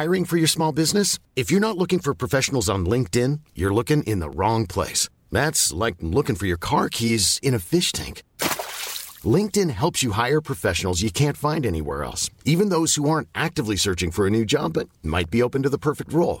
Hiring 0.00 0.24
for 0.24 0.38
your 0.38 0.48
small 0.48 0.74
business? 0.74 1.18
If 1.34 1.52
you're 1.52 1.60
not 1.60 1.76
looking 1.76 2.00
for 2.00 2.14
professionals 2.14 2.68
on 2.68 2.88
LinkedIn, 2.88 3.40
you're 3.54 3.74
looking 3.74 4.02
in 4.02 4.20
the 4.20 4.30
wrong 4.30 4.66
place. 4.66 5.10
That's 5.30 5.86
like 5.86 5.96
looking 6.00 6.36
for 6.36 6.46
your 6.46 6.58
car 6.60 6.88
keys 6.88 7.38
in 7.42 7.54
a 7.54 7.58
fish 7.58 7.92
tank. 7.92 8.22
LinkedIn 9.36 9.70
helps 9.70 10.02
you 10.02 10.12
hire 10.12 10.40
professionals 10.40 11.02
you 11.02 11.10
can't 11.10 11.36
find 11.36 11.66
anywhere 11.66 12.04
else, 12.04 12.30
even 12.44 12.70
those 12.70 12.94
who 12.96 13.08
aren't 13.08 13.28
actively 13.34 13.76
searching 13.76 14.10
for 14.10 14.26
a 14.26 14.30
new 14.30 14.44
job 14.44 14.72
but 14.72 14.88
might 15.02 15.30
be 15.30 15.42
open 15.42 15.62
to 15.62 15.68
the 15.68 15.78
perfect 15.78 16.12
role. 16.12 16.40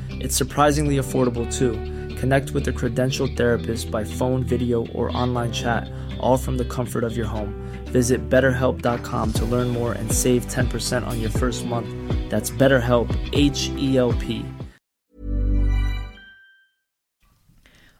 It's 0.23 0.35
surprisingly 0.35 0.97
affordable 0.97 1.51
too. 1.51 1.73
Connect 2.19 2.51
with 2.51 2.67
a 2.67 2.71
credentialed 2.71 3.35
therapist 3.35 3.89
by 3.89 4.03
phone, 4.03 4.43
video, 4.43 4.85
or 4.93 5.09
online 5.17 5.51
chat, 5.51 5.89
all 6.19 6.37
from 6.37 6.57
the 6.57 6.65
comfort 6.65 7.03
of 7.03 7.17
your 7.17 7.25
home. 7.25 7.55
Visit 7.85 8.29
betterhelp.com 8.29 9.33
to 9.33 9.45
learn 9.45 9.69
more 9.69 9.93
and 9.93 10.11
save 10.11 10.45
10% 10.45 11.07
on 11.07 11.19
your 11.19 11.31
first 11.31 11.65
month. 11.65 11.89
That's 12.29 12.51
BetterHelp, 12.51 13.09
H 13.33 13.71
E 13.77 13.97
L 13.97 14.13
P. 14.13 14.45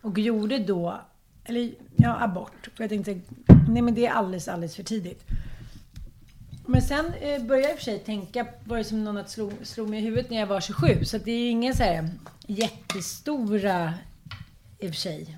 Och 0.01 0.19
gjorde 0.19 0.59
då, 0.59 1.01
eller 1.43 1.71
ja, 1.95 2.17
abort. 2.23 2.69
För 2.75 2.83
jag 2.83 2.89
tänkte, 2.89 3.19
nej 3.69 3.81
men 3.81 3.95
det 3.95 4.05
är 4.05 4.11
alldeles, 4.11 4.47
alldeles 4.47 4.75
för 4.75 4.83
tidigt. 4.83 5.25
Men 6.71 6.81
sen 6.81 7.05
eh, 7.21 7.43
började 7.43 7.67
jag 7.67 7.71
i 7.71 7.73
och 7.73 7.77
för 7.77 7.83
sig 7.83 7.99
tänka, 7.99 8.45
var 8.63 8.77
det 8.77 8.83
som 8.83 9.03
någon 9.03 9.17
att 9.17 9.29
slog, 9.29 9.53
slog 9.63 9.89
mig 9.89 9.99
i 9.99 10.01
huvudet 10.01 10.29
när 10.29 10.39
jag 10.39 10.47
var 10.47 10.61
27. 10.61 11.05
Så 11.05 11.17
det 11.17 11.31
är 11.31 11.39
ju 11.39 11.49
inga 11.49 11.73
så 11.73 11.83
här 11.83 12.09
jättestora, 12.47 13.93
i 14.79 14.87
och 14.87 14.89
för 14.89 14.99
sig. 14.99 15.37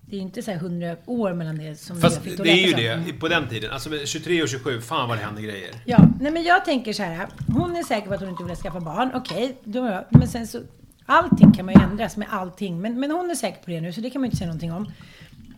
Det 0.00 0.16
är 0.16 0.18
ju 0.18 0.22
inte 0.22 0.42
så 0.42 0.50
här 0.50 0.58
100 0.58 0.96
år 1.06 1.32
mellan 1.32 1.58
det 1.58 1.76
som 1.76 2.00
Fast 2.00 2.16
jag 2.16 2.24
fick 2.24 2.42
det 2.42 2.50
är 2.50 2.66
ju 2.66 3.02
det, 3.02 3.12
på 3.12 3.28
den 3.28 3.48
tiden. 3.48 3.70
Alltså 3.70 3.90
med 3.90 4.08
23 4.08 4.42
och 4.42 4.48
27, 4.48 4.80
fan 4.80 5.08
vad 5.08 5.18
det 5.18 5.24
händer 5.24 5.42
grejer. 5.42 5.70
Ja, 5.84 6.08
nej 6.20 6.32
men 6.32 6.42
jag 6.42 6.64
tänker 6.64 6.92
så 6.92 7.02
här. 7.02 7.28
Hon 7.48 7.76
är 7.76 7.82
säker 7.82 8.08
på 8.08 8.14
att 8.14 8.20
hon 8.20 8.30
inte 8.30 8.44
vill 8.44 8.56
skaffa 8.56 8.80
barn. 8.80 9.10
Okej, 9.14 9.56
då, 9.64 10.04
men 10.10 10.28
sen 10.28 10.46
så... 10.46 10.60
Allting 11.06 11.52
kan 11.52 11.66
man 11.66 11.74
ju 11.74 11.80
ändras 11.80 12.16
med 12.16 12.28
allting. 12.30 12.80
Men, 12.80 13.00
men 13.00 13.10
hon 13.10 13.30
är 13.30 13.34
säker 13.34 13.62
på 13.64 13.70
det 13.70 13.80
nu, 13.80 13.92
så 13.92 14.00
det 14.00 14.10
kan 14.10 14.20
man 14.20 14.26
ju 14.26 14.28
inte 14.28 14.36
säga 14.36 14.46
någonting 14.46 14.72
om. 14.72 14.92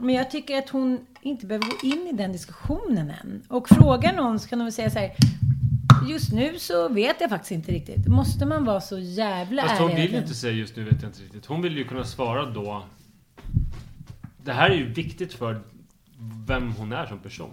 Men 0.02 0.14
jag 0.14 0.30
tycker 0.30 0.58
att 0.58 0.68
hon 0.68 1.06
inte 1.22 1.46
behöver 1.46 1.66
gå 1.66 1.76
in 1.82 2.06
i 2.06 2.12
den 2.12 2.32
diskussionen 2.32 3.10
än. 3.10 3.42
Och 3.48 3.68
fråga 3.68 4.12
någon 4.12 4.38
så 4.38 4.48
kan 4.48 4.58
de 4.58 4.64
väl 4.64 4.72
säga 4.72 4.90
så 4.90 4.98
här. 4.98 5.12
Just 6.08 6.32
nu 6.32 6.58
så 6.58 6.88
vet 6.88 7.16
jag 7.20 7.30
faktiskt 7.30 7.52
inte 7.52 7.72
riktigt. 7.72 8.06
Måste 8.06 8.46
man 8.46 8.64
vara 8.64 8.80
så 8.80 8.98
jävla 8.98 9.62
Fast 9.62 9.80
hon 9.80 9.90
ärlig 9.90 10.02
vill 10.02 10.12
ju 10.12 10.18
inte 10.18 10.34
säga 10.34 10.52
just 10.52 10.76
nu 10.76 10.84
vet 10.84 11.02
jag 11.02 11.08
inte 11.08 11.22
riktigt. 11.22 11.46
Hon 11.46 11.62
vill 11.62 11.76
ju 11.76 11.84
kunna 11.84 12.04
svara 12.04 12.46
då. 12.46 12.84
Det 14.44 14.52
här 14.52 14.70
är 14.70 14.74
ju 14.74 14.92
viktigt 14.92 15.32
för 15.32 15.60
vem 16.46 16.72
hon 16.72 16.92
är 16.92 17.06
som 17.06 17.18
person. 17.18 17.50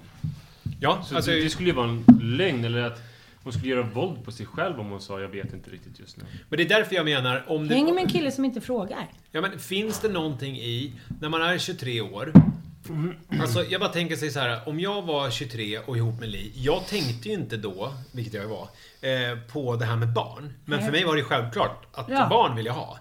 Ja, 0.79 1.03
Så 1.05 1.15
alltså, 1.15 1.31
det, 1.31 1.43
det 1.43 1.49
skulle 1.49 1.69
ju 1.69 1.75
vara 1.75 1.89
en 1.89 2.05
lögn 2.21 2.65
eller 2.65 2.81
att 2.81 3.01
hon 3.43 3.53
skulle 3.53 3.69
göra 3.69 3.81
våld 3.83 4.25
på 4.25 4.31
sig 4.31 4.45
själv 4.45 4.79
om 4.79 4.89
hon 4.89 5.01
sa 5.01 5.19
jag 5.19 5.29
vet 5.29 5.53
inte 5.53 5.69
riktigt 5.69 5.99
just 5.99 6.17
nu. 6.17 6.23
men 6.49 6.57
det 6.57 6.63
är 6.63 6.69
därför 6.69 6.95
jag 6.95 7.05
menar, 7.05 7.45
om 7.47 7.65
Jag 7.65 7.75
hänger 7.75 7.93
med 7.93 8.01
en 8.01 8.07
det... 8.07 8.13
kille 8.13 8.31
som 8.31 8.45
inte 8.45 8.61
frågar. 8.61 9.07
Ja, 9.31 9.41
men 9.41 9.59
finns 9.59 9.99
det 9.99 10.09
någonting 10.09 10.55
i, 10.57 10.93
när 11.21 11.29
man 11.29 11.41
är 11.41 11.57
23 11.57 12.01
år, 12.01 12.33
Alltså 13.41 13.63
jag 13.63 13.81
bara 13.81 13.89
tänker 13.89 14.15
sig 14.15 14.29
så 14.29 14.39
här, 14.39 14.69
om 14.69 14.79
jag 14.79 15.01
var 15.01 15.29
23 15.29 15.79
och 15.79 15.97
ihop 15.97 16.19
med 16.19 16.29
Li, 16.29 16.51
jag 16.55 16.87
tänkte 16.87 17.27
ju 17.29 17.33
inte 17.35 17.57
då, 17.57 17.93
vilket 18.11 18.33
jag 18.33 18.47
var, 18.47 18.61
eh, 19.01 19.37
på 19.51 19.75
det 19.75 19.85
här 19.85 19.95
med 19.95 20.13
barn. 20.13 20.53
Men 20.65 20.81
för 20.85 20.91
mig 20.91 21.03
var 21.05 21.15
det 21.15 21.23
självklart 21.23 21.85
att 21.93 22.09
Ja. 22.09 22.27
barn 22.29 22.55
vill 22.55 22.65
jag 22.65 22.73
ha. 22.73 22.99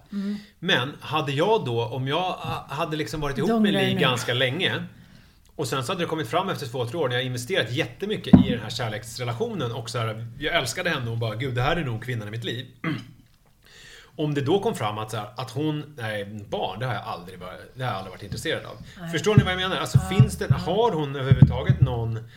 Men 0.59 0.93
hade 1.01 1.33
jag 1.33 1.65
då, 1.65 1.85
om 1.85 2.09
jag 2.09 2.19
ah, 2.19 2.67
hade 2.69 2.97
liksom 2.97 3.21
varit 3.21 3.39
ihop 3.39 3.63
med 3.63 3.73
Li 3.73 3.95
nu. 3.95 4.01
ganska 4.01 4.35
länge 4.35 4.85
och 5.59 5.69
sen 5.69 5.85
så 5.85 5.93
hade 5.93 6.05
det 6.05 6.09
kommit 6.09 6.29
fram 6.29 6.49
efter 6.49 6.67
två, 6.67 6.87
tre 6.87 6.99
år 6.99 7.09
när 7.09 7.17
jag 7.17 7.25
investerat 7.25 7.73
jättemycket 7.73 8.47
i 8.47 8.51
den 8.51 8.61
här 8.61 8.71
kärleksrelationen 8.71 9.73
och 9.73 9.91
så 9.91 9.99
här, 9.99 10.27
jag 10.39 10.55
älskade 10.55 10.91
henne 10.91 11.11
och 11.11 11.19
bara 11.19 11.35
gud 11.35 11.55
det 11.55 11.63
här 11.63 11.77
är 11.77 11.85
nog 11.85 12.05
kvinnan 12.05 12.29
i 12.29 12.31
mitt 12.31 12.45
liv. 12.45 12.67
Om 14.17 14.35
det 14.35 14.41
då 14.41 14.61
kom 14.61 14.75
fram 14.75 14.99
att, 14.99 15.11
så 15.11 15.17
här, 15.17 15.29
att 15.37 15.51
hon, 15.51 15.95
nej 15.97 16.45
barn, 16.49 16.81
det 16.81 16.87
har 16.87 16.95
jag 16.95 17.03
aldrig 17.03 17.39
varit, 17.39 17.61
det 17.75 17.85
har 17.85 17.91
jag 17.91 17.99
aldrig 17.99 18.11
varit 18.11 18.23
intresserad 18.23 18.65
av. 18.65 18.77
Förstår 19.13 19.35
ni 19.35 19.43
vad 19.43 19.53
jag 19.53 19.61
menar? 19.61 19.77
Alltså 19.77 19.99
finns 19.99 20.39
det, 20.39 20.53
har 20.53 20.93
hon 20.93 21.17
överhuvudtaget 21.17 21.81
någon 21.81 22.29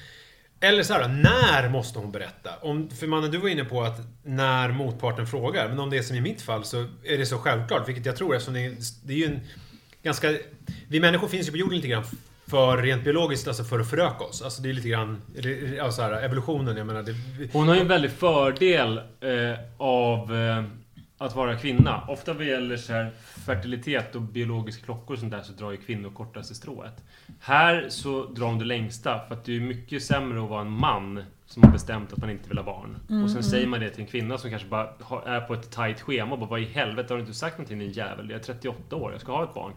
Eller 0.60 0.84
så 0.84 0.94
här, 0.94 1.08
när 1.08 1.70
måste 1.70 2.00
hon 2.00 2.12
berätta? 2.12 2.50
Om, 2.62 2.90
för 2.90 3.08
mannen, 3.08 3.32
du 3.32 3.38
var 3.38 3.50
inne 3.50 3.66
på 3.66 3.84
att 3.84 4.00
när 4.24 4.72
motparten 4.72 5.28
frågar. 5.28 5.70
Men 5.70 5.80
om 5.80 5.90
det 5.90 5.98
är 5.98 6.04
som 6.04 6.16
i 6.16 6.22
mitt 6.22 6.42
fall 6.42 6.64
så 6.64 6.88
är 7.04 7.18
det 7.18 7.26
så 7.26 7.38
självklart, 7.38 7.88
vilket 7.88 8.06
jag 8.06 8.16
tror 8.16 8.36
eftersom 8.36 8.54
det 8.54 8.66
är, 8.66 8.76
det 9.04 9.14
är 9.14 9.18
ju 9.18 9.26
en 9.26 9.40
ganska... 10.04 10.38
Vi 10.88 11.00
människor 11.00 11.28
finns 11.28 11.48
ju 11.48 11.52
på 11.52 11.58
jorden 11.58 11.76
lite 11.76 11.88
grann 11.88 12.06
för 12.48 12.78
rent 12.78 13.04
biologiskt, 13.04 13.48
alltså 13.48 13.64
för 13.64 13.80
att 13.80 13.90
föröka 13.90 14.24
oss. 14.24 14.42
Alltså 14.42 14.62
det 14.62 14.70
är 14.70 14.74
lite 14.74 14.90
grann, 14.90 15.22
alltså 15.82 16.02
här, 16.02 16.12
evolutionen, 16.24 16.78
jag 16.78 16.88
menar. 16.88 17.04
Det, 17.04 17.16
Hon 17.54 17.68
har 17.68 17.76
ju 17.76 17.82
en 17.82 17.88
väldig 17.88 18.12
fördel 18.12 18.98
eh, 18.98 19.60
av 19.78 20.36
eh, 20.36 20.64
att 21.18 21.36
vara 21.36 21.56
kvinna. 21.56 22.02
Ofta 22.08 22.34
vad 22.34 22.46
gäller 22.46 22.78
så 22.78 22.94
här 22.94 23.12
fertilitet 23.46 24.16
och 24.16 24.22
biologiska 24.22 24.86
klockor 24.86 25.14
och 25.14 25.20
sånt 25.20 25.32
där 25.32 25.42
så 25.42 25.54
drar 25.54 25.72
ju 25.72 25.78
kvinnor 25.78 26.10
kortaste 26.10 26.56
strået. 26.56 27.04
Här 27.40 27.86
så 27.90 28.26
drar 28.26 28.46
hon 28.48 28.60
det 28.60 28.66
längsta 28.66 29.20
för 29.28 29.36
att 29.36 29.46
det 29.46 29.56
är 29.56 29.60
mycket 29.60 30.04
sämre 30.04 30.44
att 30.44 30.50
vara 30.50 30.62
en 30.62 30.72
man 30.72 31.24
som 31.46 31.64
har 31.64 31.72
bestämt 31.72 32.14
att 32.14 32.18
man 32.20 32.30
inte 32.30 32.50
vill 32.50 32.58
ha 32.58 32.66
barn. 32.66 32.98
Mm, 33.10 33.24
och 33.24 33.32
sen 33.32 33.44
säger 33.44 33.68
man 33.68 33.80
det 33.80 33.90
till 33.90 34.02
en 34.02 34.08
kvinna 34.08 34.38
som 34.38 34.50
kanske 34.50 34.68
bara 34.68 34.90
har- 35.02 35.22
är 35.22 35.42
på 35.42 35.54
ett 35.54 35.72
tight 35.72 36.02
schema 36.02 36.32
och 36.34 36.40
bara 36.40 36.50
vad 36.50 36.60
i 36.62 36.66
helvete 36.66 37.14
har 37.14 37.18
du 37.18 37.22
inte 37.22 37.34
sagt 37.34 37.58
någonting 37.58 37.80
din 37.80 37.92
jävel? 37.92 38.30
Jag 38.30 38.40
är 38.40 38.44
38 38.44 38.96
år, 38.96 39.12
jag 39.12 39.22
ska 39.22 39.32
ha 39.32 39.44
ett 39.44 39.54
barn. 39.54 39.72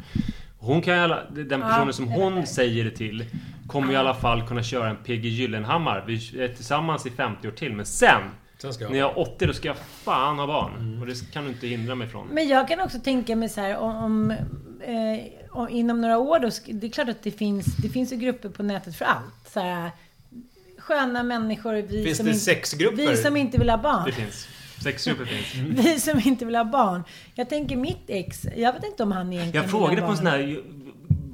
Hon 0.65 0.83
kan 0.83 0.99
alla, 0.99 1.23
den 1.31 1.61
personen 1.61 1.93
som 1.93 2.09
hon 2.09 2.47
säger 2.47 2.85
det 2.85 2.91
till 2.91 3.25
kommer 3.67 3.93
i 3.93 3.97
alla 3.97 4.15
fall 4.15 4.49
kunna 4.49 4.63
köra 4.63 4.89
en 4.89 4.97
PG 4.97 5.25
Gyllenhammar. 5.25 6.05
Vi 6.07 6.15
är 6.43 6.49
tillsammans 6.49 7.07
i 7.07 7.11
50 7.11 7.49
år 7.49 7.53
till 7.53 7.73
men 7.73 7.87
sen 7.87 8.21
Sen 8.59 8.75
ska 8.75 8.85
jag 8.85 8.91
när 8.93 8.99
jag 8.99 9.11
är 9.11 9.19
80 9.19 9.47
då 9.47 9.53
ska 9.53 9.69
jag 9.69 9.77
fan 9.77 10.39
ha 10.39 10.47
barn. 10.47 10.99
Och 11.01 11.07
det 11.07 11.33
kan 11.33 11.45
du 11.45 11.51
inte 11.51 11.67
hindra 11.67 11.95
mig 11.95 12.09
från. 12.09 12.27
Men 12.27 12.49
jag 12.49 12.69
kan 12.69 12.81
också 12.81 12.99
tänka 13.01 13.37
mig 13.37 13.49
så 13.49 13.61
här 13.61 13.77
om, 13.77 13.97
om, 13.97 14.31
eh, 14.31 15.21
om 15.51 15.69
inom 15.69 16.01
några 16.01 16.19
år 16.19 16.39
då, 16.39 16.51
det 16.67 16.87
är 16.87 16.91
klart 16.91 17.09
att 17.09 17.23
det 17.23 17.31
finns, 17.31 17.67
det 17.77 17.89
finns 17.89 18.13
ju 18.13 18.17
grupper 18.17 18.49
på 18.49 18.63
nätet 18.63 18.97
för 18.97 19.05
allt. 19.05 19.49
Så 19.53 19.61
här, 19.61 19.91
sköna 20.79 21.23
människor, 21.23 21.75
vi 21.75 22.05
Finns 22.05 22.17
som, 22.17 22.27
det 22.27 22.33
in- 22.33 22.39
sexgrupper? 22.41 22.97
vi 22.97 23.17
som 23.17 23.37
inte 23.37 23.59
vill 23.59 23.71
ha 23.71 23.79
barn. 23.79 24.03
Det 24.07 24.13
finns. 24.13 24.49
Sexgrupper 24.83 25.25
finns. 25.25 25.79
Vi 25.87 26.01
som 26.01 26.21
inte 26.25 26.45
vill 26.45 26.57
ha 26.57 26.65
barn. 26.65 27.05
Jag 27.35 27.49
tänker 27.49 27.77
mitt 27.77 28.05
ex, 28.09 28.47
jag 28.57 28.73
vet 28.73 28.85
inte 28.85 29.03
om 29.03 29.13
han 29.13 29.33
egentligen 29.33 29.63
Jag 29.63 29.71
frågade 29.71 30.03
på 30.03 30.09
en 30.09 30.17
sån 30.17 30.27
här 30.27 30.61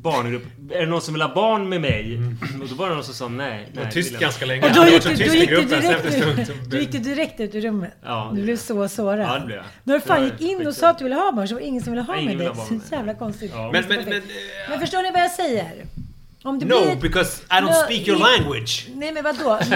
barngrupp. 0.03 0.45
Är 0.71 0.81
det 0.81 0.87
någon 0.87 1.01
som 1.03 1.15
vill 1.15 1.23
ha 1.23 1.35
barn 1.35 1.69
med 1.69 1.81
mig? 1.81 2.21
Och 2.63 2.69
då 2.69 2.75
var 2.75 2.89
det 2.89 2.95
någon 2.95 3.05
som 3.05 3.15
sa 3.15 3.29
nej. 3.29 3.69
Det 3.73 3.77
var 3.79 3.85
nej 3.85 3.93
tyst 3.93 4.19
ganska 4.19 4.47
länge. 4.47 4.67
Och 4.67 4.73
då 4.75 4.87
gick, 4.87 5.03
du, 5.03 5.15
då 5.15 5.35
gick 5.35 5.49
du 5.51 5.65
direkt 5.65 6.05
ut, 6.39 6.71
du 6.71 6.81
gick 6.81 6.93
du 6.93 6.99
direkt 6.99 7.41
ut 7.41 7.55
ur 7.55 7.61
rummet. 7.61 7.93
Ja, 8.05 8.33
du 8.35 8.43
blev 8.43 8.57
så 8.57 8.89
sårad. 8.89 9.21
Ja, 9.21 9.39
det 9.39 9.47
blev 9.47 9.57
jag. 9.57 9.67
När 9.85 9.95
du 9.95 10.01
fan 10.01 10.25
gick 10.25 10.41
in 10.41 10.67
och 10.67 10.75
sa 10.77 10.89
att 10.89 10.99
du 10.99 11.05
ville 11.05 11.17
ha 11.17 11.33
barn 11.33 11.49
så 11.49 11.55
var 11.55 11.61
det 11.61 11.67
ingen 11.67 11.83
som 11.83 11.93
ville 11.93 12.03
ha 12.03 12.15
Nej, 12.15 12.25
med 12.27 12.39
dig. 12.39 12.51
Så 12.89 12.95
jävla 12.95 13.15
konstigt. 13.15 13.51
Ja. 13.55 13.71
Men, 13.73 13.85
men, 13.89 14.05
men, 14.09 14.23
Men 14.69 14.81
förstår 14.81 15.03
ni 15.03 15.11
vad 15.13 15.21
jag 15.21 15.31
säger? 15.31 15.73
Om 16.43 16.59
det 16.59 16.67
no, 16.67 16.81
blir 16.81 16.93
ett- 16.93 17.01
because 17.01 17.43
I 17.51 17.53
don't 17.55 17.61
No, 17.67 17.73
speak 17.73 18.09
your 18.09 18.19
i- 18.19 18.39
language. 18.39 18.89
Nej 18.95 19.13
men 19.13 19.25
vadå? 19.25 19.59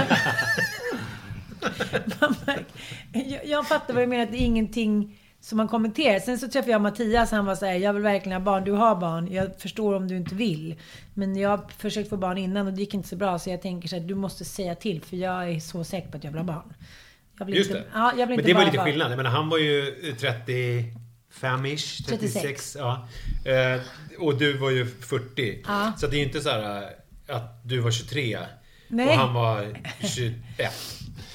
Jag, 3.13 3.47
jag 3.47 3.69
fattar 3.69 3.95
vad 3.95 4.03
du 4.03 4.07
menar, 4.07 4.23
att 4.23 4.33
det 4.33 4.39
är 4.39 4.47
ingenting 4.47 5.19
som 5.41 5.57
man 5.57 5.69
kommenterar. 5.69 6.19
Sen 6.19 6.39
så 6.39 6.49
träffade 6.49 6.73
jag 6.73 6.81
Mattias, 6.81 7.31
han 7.31 7.47
var 7.47 7.55
såhär, 7.55 7.75
jag 7.75 7.93
vill 7.93 8.03
verkligen 8.03 8.41
ha 8.41 8.45
barn, 8.45 8.65
du 8.65 8.73
har 8.73 8.97
barn. 8.97 9.33
Jag 9.33 9.61
förstår 9.61 9.95
om 9.95 10.09
du 10.09 10.17
inte 10.17 10.35
vill. 10.35 10.75
Men 11.15 11.37
jag 11.37 11.51
har 11.51 11.61
försökt 11.79 12.11
få 12.11 12.17
barn 12.17 12.39
innan 12.39 12.67
och 12.67 12.73
det 12.73 12.81
gick 12.81 12.95
inte 12.95 13.09
så 13.09 13.17
bra. 13.17 13.39
Så 13.39 13.51
jag 13.51 13.63
tänker 13.63 13.89
så 13.89 13.97
här, 13.97 14.03
du 14.03 14.15
måste 14.15 14.45
säga 14.45 14.75
till 14.75 15.03
för 15.03 15.17
jag 15.17 15.51
är 15.51 15.61
så 15.61 15.85
säker 15.85 16.09
på 16.09 16.17
att 16.17 16.25
jag 16.25 16.31
vill 16.31 16.39
ha 16.39 16.47
barn. 16.47 16.75
Jag 17.39 17.47
vill 17.47 17.55
Just 17.55 17.71
inte, 17.71 17.81
det. 17.81 17.87
Ja, 17.95 18.13
jag 18.19 18.27
vill 18.27 18.37
Men 18.37 18.47
det 18.47 18.55
var 18.55 18.65
lite 18.65 18.77
barn. 18.77 18.87
skillnad. 18.87 19.11
Jag 19.11 19.17
menar, 19.17 19.31
han 19.31 19.49
var 19.49 19.59
ju 19.59 19.95
35-ish, 20.19 22.07
36. 22.07 22.33
36. 22.35 22.77
Ja. 22.79 23.09
Eh, 23.45 23.81
och 24.19 24.39
du 24.39 24.53
var 24.59 24.71
ju 24.71 24.87
40. 24.87 25.63
Ja. 25.67 25.93
Så 25.97 26.07
det 26.07 26.17
är 26.17 26.19
ju 26.19 26.25
inte 26.25 26.41
så 26.41 26.51
här 26.51 26.83
eh, 27.29 27.37
att 27.37 27.61
du 27.65 27.79
var 27.79 27.91
23 27.91 28.39
Nej. 28.89 29.09
och 29.09 29.15
han 29.15 29.35
var 29.35 29.79
21. 30.01 30.35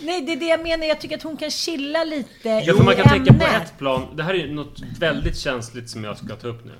Nej, 0.01 0.21
det 0.21 0.31
är 0.31 0.35
det 0.35 0.45
jag 0.45 0.63
menar. 0.63 0.85
Jag 0.85 1.01
tycker 1.01 1.15
att 1.17 1.23
hon 1.23 1.37
kan 1.37 1.51
chilla 1.51 2.03
lite 2.03 2.49
Ja, 2.49 2.73
för 2.75 2.83
man 2.83 2.93
i 2.93 2.95
kan 2.95 3.09
tänka 3.09 3.33
på 3.33 3.43
ämnet. 3.45 3.63
ett 3.63 3.77
plan. 3.77 4.15
Det 4.15 4.23
här 4.23 4.33
är 4.33 4.37
ju 4.37 4.53
något 4.53 4.81
väldigt 4.99 5.37
känsligt 5.37 5.89
som 5.89 6.03
jag 6.03 6.17
ska 6.17 6.35
ta 6.35 6.47
upp 6.47 6.65
nu. 6.65 6.71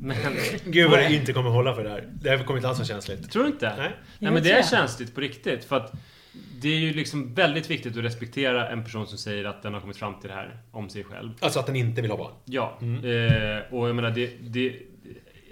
Men... 0.00 0.16
Gud 0.64 0.90
vad 0.90 0.98
du 0.98 1.14
inte 1.14 1.32
kommer 1.32 1.50
hålla 1.50 1.74
för 1.74 1.84
det 1.84 1.90
här. 1.90 2.08
Det 2.12 2.30
här 2.30 2.38
kommer 2.44 2.58
inte 2.58 2.68
alls 2.68 2.78
vara 2.78 2.88
känsligt. 2.88 3.30
Tror 3.30 3.42
du 3.44 3.48
inte? 3.50 3.74
Nej. 3.78 3.90
Nej 4.18 4.32
men 4.32 4.42
det 4.42 4.52
är 4.52 4.62
känsligt 4.62 5.14
på 5.14 5.20
riktigt. 5.20 5.64
För 5.64 5.76
att 5.76 5.92
det 6.60 6.68
är 6.68 6.78
ju 6.78 6.92
liksom 6.92 7.34
väldigt 7.34 7.70
viktigt 7.70 7.96
att 7.96 8.04
respektera 8.04 8.68
en 8.70 8.84
person 8.84 9.06
som 9.06 9.18
säger 9.18 9.44
att 9.44 9.62
den 9.62 9.74
har 9.74 9.80
kommit 9.80 9.96
fram 9.96 10.20
till 10.20 10.28
det 10.28 10.34
här 10.34 10.56
om 10.70 10.88
sig 10.88 11.04
själv. 11.04 11.30
Alltså 11.40 11.60
att 11.60 11.66
den 11.66 11.76
inte 11.76 12.02
vill 12.02 12.10
ha 12.10 12.18
barn. 12.18 12.32
Ja. 12.44 12.78
Eh, 12.80 13.74
och 13.74 13.88
jag 13.88 13.96
menar, 13.96 14.10
det, 14.10 14.30
det, 14.40 14.76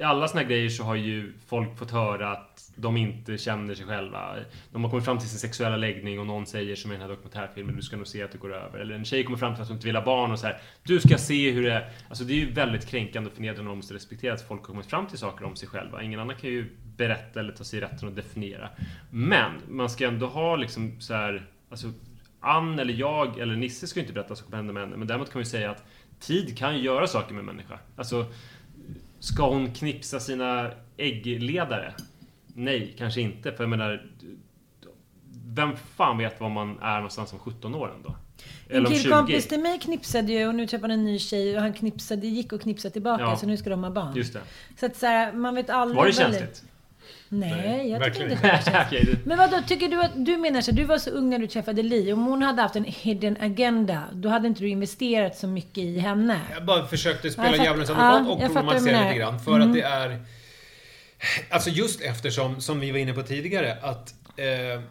i 0.01 0.03
alla 0.03 0.29
såna 0.29 0.41
här 0.41 0.49
grejer 0.49 0.69
så 0.69 0.85
har 0.85 0.95
ju 0.95 1.33
folk 1.47 1.79
fått 1.79 1.91
höra 1.91 2.33
att 2.33 2.73
de 2.77 2.97
inte 2.97 3.39
känner 3.39 3.75
sig 3.75 3.87
själva. 3.87 4.37
De 4.73 4.85
har 4.85 4.91
kommit 4.91 5.05
fram 5.05 5.19
till 5.19 5.29
sin 5.29 5.39
sexuella 5.39 5.77
läggning 5.77 6.21
och 6.21 6.27
någon 6.27 6.47
säger 6.47 6.77
som 6.77 6.91
i 6.91 6.95
den 6.95 7.03
här 7.03 7.09
dokumentärfilmen, 7.09 7.77
du 7.77 7.83
ska 7.83 7.97
nog 7.97 8.07
se 8.07 8.23
att 8.23 8.33
det 8.33 8.39
går 8.39 8.55
över. 8.55 8.79
Eller 8.79 8.95
en 8.95 9.05
tjej 9.05 9.25
kommer 9.25 9.39
fram 9.39 9.55
till 9.55 9.63
att 9.63 9.69
hon 9.69 9.77
inte 9.77 9.87
vill 9.87 9.97
ha 9.97 10.05
barn 10.05 10.33
och 10.33 10.39
så 10.39 10.47
här, 10.47 10.61
du 10.83 11.01
ska 11.01 11.19
se 11.19 11.51
hur 11.51 11.63
det 11.63 11.73
är. 11.73 11.91
Alltså 12.09 12.25
det 12.25 12.33
är 12.33 12.37
ju 12.37 12.51
väldigt 12.51 12.87
kränkande 12.87 13.31
och 13.31 13.35
förnedrande 13.35 13.61
och 13.61 13.67
man 13.67 13.77
måste 13.77 13.95
respektera 13.95 14.35
att 14.35 14.49
folk 14.49 14.61
har 14.61 14.67
kommit 14.67 14.87
fram 14.87 15.07
till 15.07 15.19
saker 15.19 15.45
om 15.45 15.57
sig 15.57 15.69
själva. 15.69 16.03
Ingen 16.03 16.21
annan 16.21 16.37
kan 16.37 16.51
ju 16.51 16.67
berätta 16.97 17.41
eller 17.41 17.53
ta 17.53 17.65
sig 17.65 17.81
rätten 17.81 18.09
att 18.09 18.17
definiera. 18.17 18.69
Men 19.11 19.53
man 19.69 19.91
ska 19.91 20.07
ändå 20.07 20.27
ha 20.27 20.57
liksom 20.57 21.01
så 21.01 21.15
här, 21.15 21.47
alltså 21.71 21.93
Ann 22.41 22.79
eller 22.79 22.95
jag 22.95 23.39
eller 23.39 23.57
Nisse 23.57 23.87
ska 23.87 24.01
ju 24.01 24.03
inte 24.03 24.15
berätta 24.15 24.29
vad 24.29 24.39
som 24.39 24.45
kommer 24.45 24.57
hända 24.57 24.73
med 24.73 24.83
henne. 24.83 24.97
Men 24.97 25.09
däremot 25.09 25.33
kan 25.33 25.39
vi 25.39 25.45
säga 25.45 25.71
att 25.71 25.85
tid 26.21 26.59
kan 26.59 26.77
ju 26.77 26.83
göra 26.83 27.07
saker 27.07 27.35
med 27.35 27.41
en 27.41 27.47
människa. 27.47 27.79
Alltså, 27.97 28.27
ska 29.21 29.49
hon 29.49 29.75
knipsa 29.75 30.21
sina 30.21 30.71
äggledare? 30.97 31.95
Nej, 32.55 32.95
kanske 32.99 33.21
inte. 33.21 33.53
För 33.53 33.63
jag 33.65 33.71
menar, 33.71 34.11
vem 35.47 35.77
fan 35.97 36.19
vet 36.19 36.41
var 36.41 36.49
man 36.49 36.79
är 36.83 36.95
någonstans 36.95 37.33
om 37.33 37.39
17 37.39 37.75
år 37.75 37.93
ändå? 37.97 38.17
En 38.69 38.77
Eller 38.77 38.87
om 38.87 38.93
20? 38.95 39.03
killkompis 39.03 39.49
till 39.49 39.61
mig 39.61 39.79
knipsade 39.79 40.33
ju 40.33 40.47
och 40.49 40.55
nu 40.55 40.67
träffade 40.67 40.93
han 40.93 41.01
en 41.01 41.05
ny 41.07 41.19
tjej 41.19 41.57
och 41.57 41.63
han 41.63 41.73
knipsade, 41.73 42.27
gick 42.27 42.53
och 42.53 42.61
knipsade 42.61 42.93
tillbaka 42.93 43.23
Ja. 43.23 43.37
så 43.37 43.47
nu 43.47 43.57
ska 43.57 43.71
de 43.71 43.85
ha 43.85 43.91
barn. 43.91 44.17
Just 44.17 44.33
det. 44.33 44.41
Så 44.81 44.87
att 44.87 44.97
så 44.97 45.07
här, 45.07 45.33
man 45.33 45.55
vet 45.55 45.71
aldrig... 45.71 45.97
Var 45.97 46.07
det 46.07 46.13
känsligt? 46.13 46.65
Nej, 47.29 47.51
Nej, 47.51 47.91
jag 47.91 48.05
tycker 48.05 48.31
inte 48.31 48.61
det 48.91 49.19
Men 49.25 49.39
vad 49.39 49.51
då 49.51 49.63
tycker 49.67 49.89
du 49.89 50.03
att, 50.03 50.11
du 50.15 50.37
menar 50.37 50.61
så 50.61 50.73
du 50.73 50.85
var 50.85 50.99
så 50.99 51.11
ung 51.11 51.31
när 51.31 51.39
du 51.39 51.47
träffade 51.47 51.83
Li. 51.83 52.13
Om 52.13 52.25
hon 52.25 52.43
hade 52.43 52.63
haft 52.63 52.77
en 52.77 52.85
hidden 52.85 53.37
agenda, 53.41 54.03
då 54.13 54.29
hade 54.29 54.49
inte 54.49 54.61
du 54.61 54.69
investerat 54.69 55.37
så 55.37 55.47
mycket 55.47 55.79
i 55.79 55.99
henne. 55.99 56.41
Jag 56.55 56.65
bara 56.65 56.87
försökte 56.87 57.31
spela 57.31 57.57
djävulens 57.57 57.91
advokat 57.91 58.23
ja, 58.27 58.33
och 58.33 58.41
problematisera 58.41 59.05
lite 59.05 59.19
grann. 59.19 59.41
För 59.41 59.61
att 59.61 59.75
det 59.75 59.83
är... 59.83 60.25
Alltså 61.51 61.71
just 61.71 62.01
eftersom, 62.01 62.61
som 62.61 62.81
vi 62.81 62.91
var 62.91 62.99
inne 62.99 63.13
på 63.13 63.23
tidigare, 63.23 63.77
att 63.83 64.15
eh, 64.37 64.83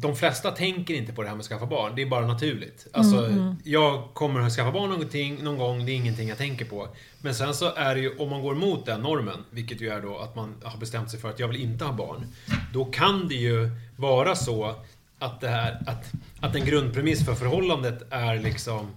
de 0.00 0.16
flesta 0.16 0.50
tänker 0.50 0.94
inte 0.94 1.12
på 1.12 1.22
det 1.22 1.28
här 1.28 1.36
med 1.36 1.40
att 1.40 1.46
skaffa 1.46 1.66
barn. 1.66 1.92
Det 1.96 2.02
är 2.02 2.06
bara 2.06 2.26
naturligt. 2.26 2.86
Alltså, 2.92 3.32
jag 3.64 4.14
kommer 4.14 4.40
att 4.40 4.52
skaffa 4.52 4.72
barn 4.72 4.90
någonting, 4.90 5.44
någon 5.44 5.58
gång, 5.58 5.86
det 5.86 5.92
är 5.92 5.96
ingenting 5.96 6.28
jag 6.28 6.38
tänker 6.38 6.64
på. 6.64 6.88
Men 7.20 7.34
sen 7.34 7.54
så 7.54 7.74
är 7.74 7.94
det 7.94 8.00
ju, 8.00 8.16
om 8.16 8.30
man 8.30 8.42
går 8.42 8.52
emot 8.52 8.86
den 8.86 9.00
normen, 9.00 9.44
vilket 9.50 9.80
ju 9.80 9.88
är 9.88 10.00
då 10.00 10.18
att 10.18 10.36
man 10.36 10.54
har 10.62 10.78
bestämt 10.78 11.10
sig 11.10 11.20
för 11.20 11.30
att 11.30 11.38
jag 11.38 11.48
vill 11.48 11.60
inte 11.60 11.84
ha 11.84 11.92
barn. 11.92 12.26
Då 12.72 12.84
kan 12.84 13.28
det 13.28 13.34
ju 13.34 13.70
vara 13.96 14.36
så 14.36 14.74
att 15.18 15.40
det 15.40 15.48
här, 15.48 15.82
att, 15.86 16.12
att 16.40 16.54
en 16.54 16.64
grundpremiss 16.64 17.24
för 17.24 17.34
förhållandet 17.34 18.02
är 18.10 18.38
liksom 18.38 18.90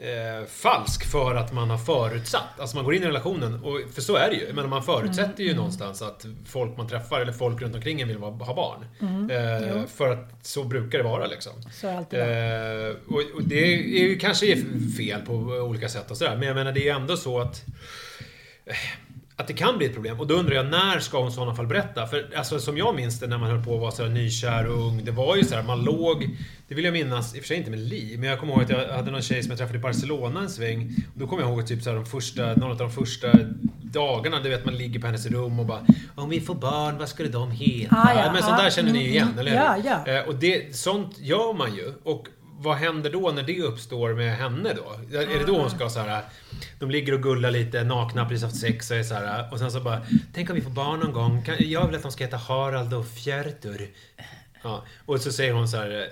eh, 0.00 0.46
falsk 0.46 1.04
för 1.10 1.34
att 1.34 1.52
man 1.52 1.70
har 1.70 1.78
förutsatt. 1.78 2.60
Alltså 2.60 2.76
man 2.76 2.84
går 2.84 2.94
in 2.94 3.02
i 3.02 3.06
relationen, 3.06 3.64
och, 3.64 3.80
för 3.94 4.02
så 4.02 4.16
är 4.16 4.30
det 4.30 4.36
ju. 4.36 4.52
Men 4.52 4.68
man 4.68 4.82
förutsätter 4.82 5.44
ju 5.44 5.54
någonstans 5.54 6.02
att 6.02 6.26
folk 6.46 6.76
man 6.76 6.88
träffar 6.88 7.20
eller 7.20 7.32
folk 7.32 7.62
runt 7.62 7.74
omkring 7.74 8.00
en 8.00 8.08
vill 8.08 8.16
ha 8.16 8.54
barn. 8.54 8.84
Eh, 9.30 9.86
för 9.86 10.12
att 10.12 10.46
så 10.46 10.64
brukar 10.64 10.98
det 10.98 11.04
vara 11.04 11.26
liksom. 11.26 11.52
Så 11.72 11.90
alltid. 11.90 12.20
Eh, 12.20 12.96
och, 13.08 13.22
och 13.34 13.42
det 13.42 13.74
är 13.74 14.08
ju 14.08 14.18
kanske 14.18 14.56
fel 14.96 15.20
på 15.20 15.34
olika 15.34 15.88
sätt 15.88 16.10
och 16.10 16.16
sådär. 16.16 16.36
Men 16.36 16.48
jag 16.48 16.54
menar 16.54 16.72
det 16.72 16.80
är 16.80 16.84
ju 16.84 17.00
ändå 17.00 17.16
så 17.16 17.40
att 17.40 17.64
att 19.40 19.46
det 19.46 19.52
kan 19.52 19.78
bli 19.78 19.86
ett 19.86 19.94
problem. 19.94 20.20
Och 20.20 20.26
då 20.26 20.34
undrar 20.34 20.54
jag, 20.54 20.66
när 20.66 21.00
ska 21.00 21.18
hon 21.18 21.28
i 21.28 21.32
sådana 21.32 21.54
fall 21.54 21.66
berätta? 21.66 22.06
För 22.06 22.30
alltså, 22.36 22.58
som 22.58 22.78
jag 22.78 22.94
minns 22.94 23.20
det 23.20 23.26
när 23.26 23.38
man 23.38 23.50
höll 23.50 23.64
på 23.64 23.74
att 23.74 23.80
vara 23.80 23.90
så 23.90 24.06
nykär 24.06 24.66
och 24.66 24.86
ung. 24.86 25.04
Det 25.04 25.10
var 25.10 25.36
ju 25.36 25.44
så 25.44 25.54
här, 25.54 25.62
man 25.62 25.84
låg... 25.84 26.28
Det 26.68 26.74
vill 26.74 26.84
jag 26.84 26.92
minnas, 26.92 27.34
i 27.34 27.38
och 27.38 27.42
för 27.42 27.48
sig 27.48 27.56
inte 27.56 27.70
med 27.70 27.78
Li, 27.78 28.16
men 28.18 28.28
jag 28.28 28.40
kommer 28.40 28.52
ihåg 28.52 28.62
att 28.62 28.70
jag 28.70 28.88
hade 28.88 29.10
någon 29.10 29.22
tjej 29.22 29.42
som 29.42 29.50
jag 29.50 29.58
träffade 29.58 29.78
i 29.78 29.82
Barcelona 29.82 30.40
en 30.40 30.50
sväng. 30.50 30.94
Och 31.14 31.20
då 31.20 31.26
kommer 31.26 31.42
jag 31.42 31.52
ihåg 31.52 31.66
typ 31.66 31.82
så 31.82 31.90
här, 31.90 31.96
de 31.96 32.06
första, 32.06 32.54
någon 32.54 32.70
av 32.70 32.76
de 32.76 32.90
första 32.90 33.28
dagarna, 33.82 34.40
du 34.40 34.48
vet 34.48 34.64
man 34.64 34.74
ligger 34.74 35.00
på 35.00 35.06
hennes 35.06 35.26
rum 35.26 35.60
och 35.60 35.66
bara 35.66 35.86
Om 36.14 36.28
vi 36.28 36.40
får 36.40 36.54
barn, 36.54 36.98
vad 36.98 37.08
skulle 37.08 37.28
de 37.28 37.50
heta? 37.50 37.96
Ah, 37.96 38.14
ja, 38.14 38.32
men 38.32 38.42
sånt 38.42 38.54
ja, 38.58 38.64
där 38.64 38.70
känner 38.70 38.92
ni 38.92 39.02
ju 39.02 39.08
igen, 39.08 39.28
mm. 39.28 39.38
eller 39.38 39.50
hur? 39.50 39.58
Ja, 39.84 40.02
ja. 40.06 40.12
Eh, 40.12 40.28
Och 40.28 40.34
det, 40.34 40.76
sånt 40.76 41.18
gör 41.18 41.52
man 41.54 41.74
ju. 41.74 41.92
Och 42.02 42.28
vad 42.62 42.76
händer 42.76 43.10
då 43.10 43.30
när 43.30 43.42
det 43.42 43.60
uppstår 43.62 44.14
med 44.14 44.36
henne 44.36 44.74
då? 44.74 45.16
Är 45.18 45.38
det 45.38 45.46
då 45.46 45.60
hon 45.60 45.70
ska 45.70 45.88
så 45.88 46.00
här... 46.00 46.22
De 46.78 46.90
ligger 46.90 47.12
och 47.12 47.22
gullar 47.22 47.50
lite 47.50 47.84
nakna, 47.84 48.24
precis 48.24 48.42
haft 48.42 48.60
sex 48.60 48.90
och 48.90 48.96
är 48.96 49.02
så 49.02 49.14
här, 49.14 49.52
Och 49.52 49.58
sen 49.58 49.70
så 49.70 49.80
bara... 49.80 50.02
Tänk 50.34 50.50
om 50.50 50.56
vi 50.56 50.62
får 50.62 50.70
barn 50.70 51.00
någon 51.00 51.12
gång. 51.12 51.44
Jag 51.58 51.86
vill 51.86 51.96
att 51.96 52.02
de 52.02 52.12
ska 52.12 52.24
heta 52.24 52.36
Harald 52.36 52.94
och 52.94 53.06
Fjärtur. 53.06 53.90
Ja, 54.62 54.84
och 55.06 55.20
så 55.20 55.32
säger 55.32 55.52
hon 55.52 55.68
så 55.68 55.76
här... 55.76 56.08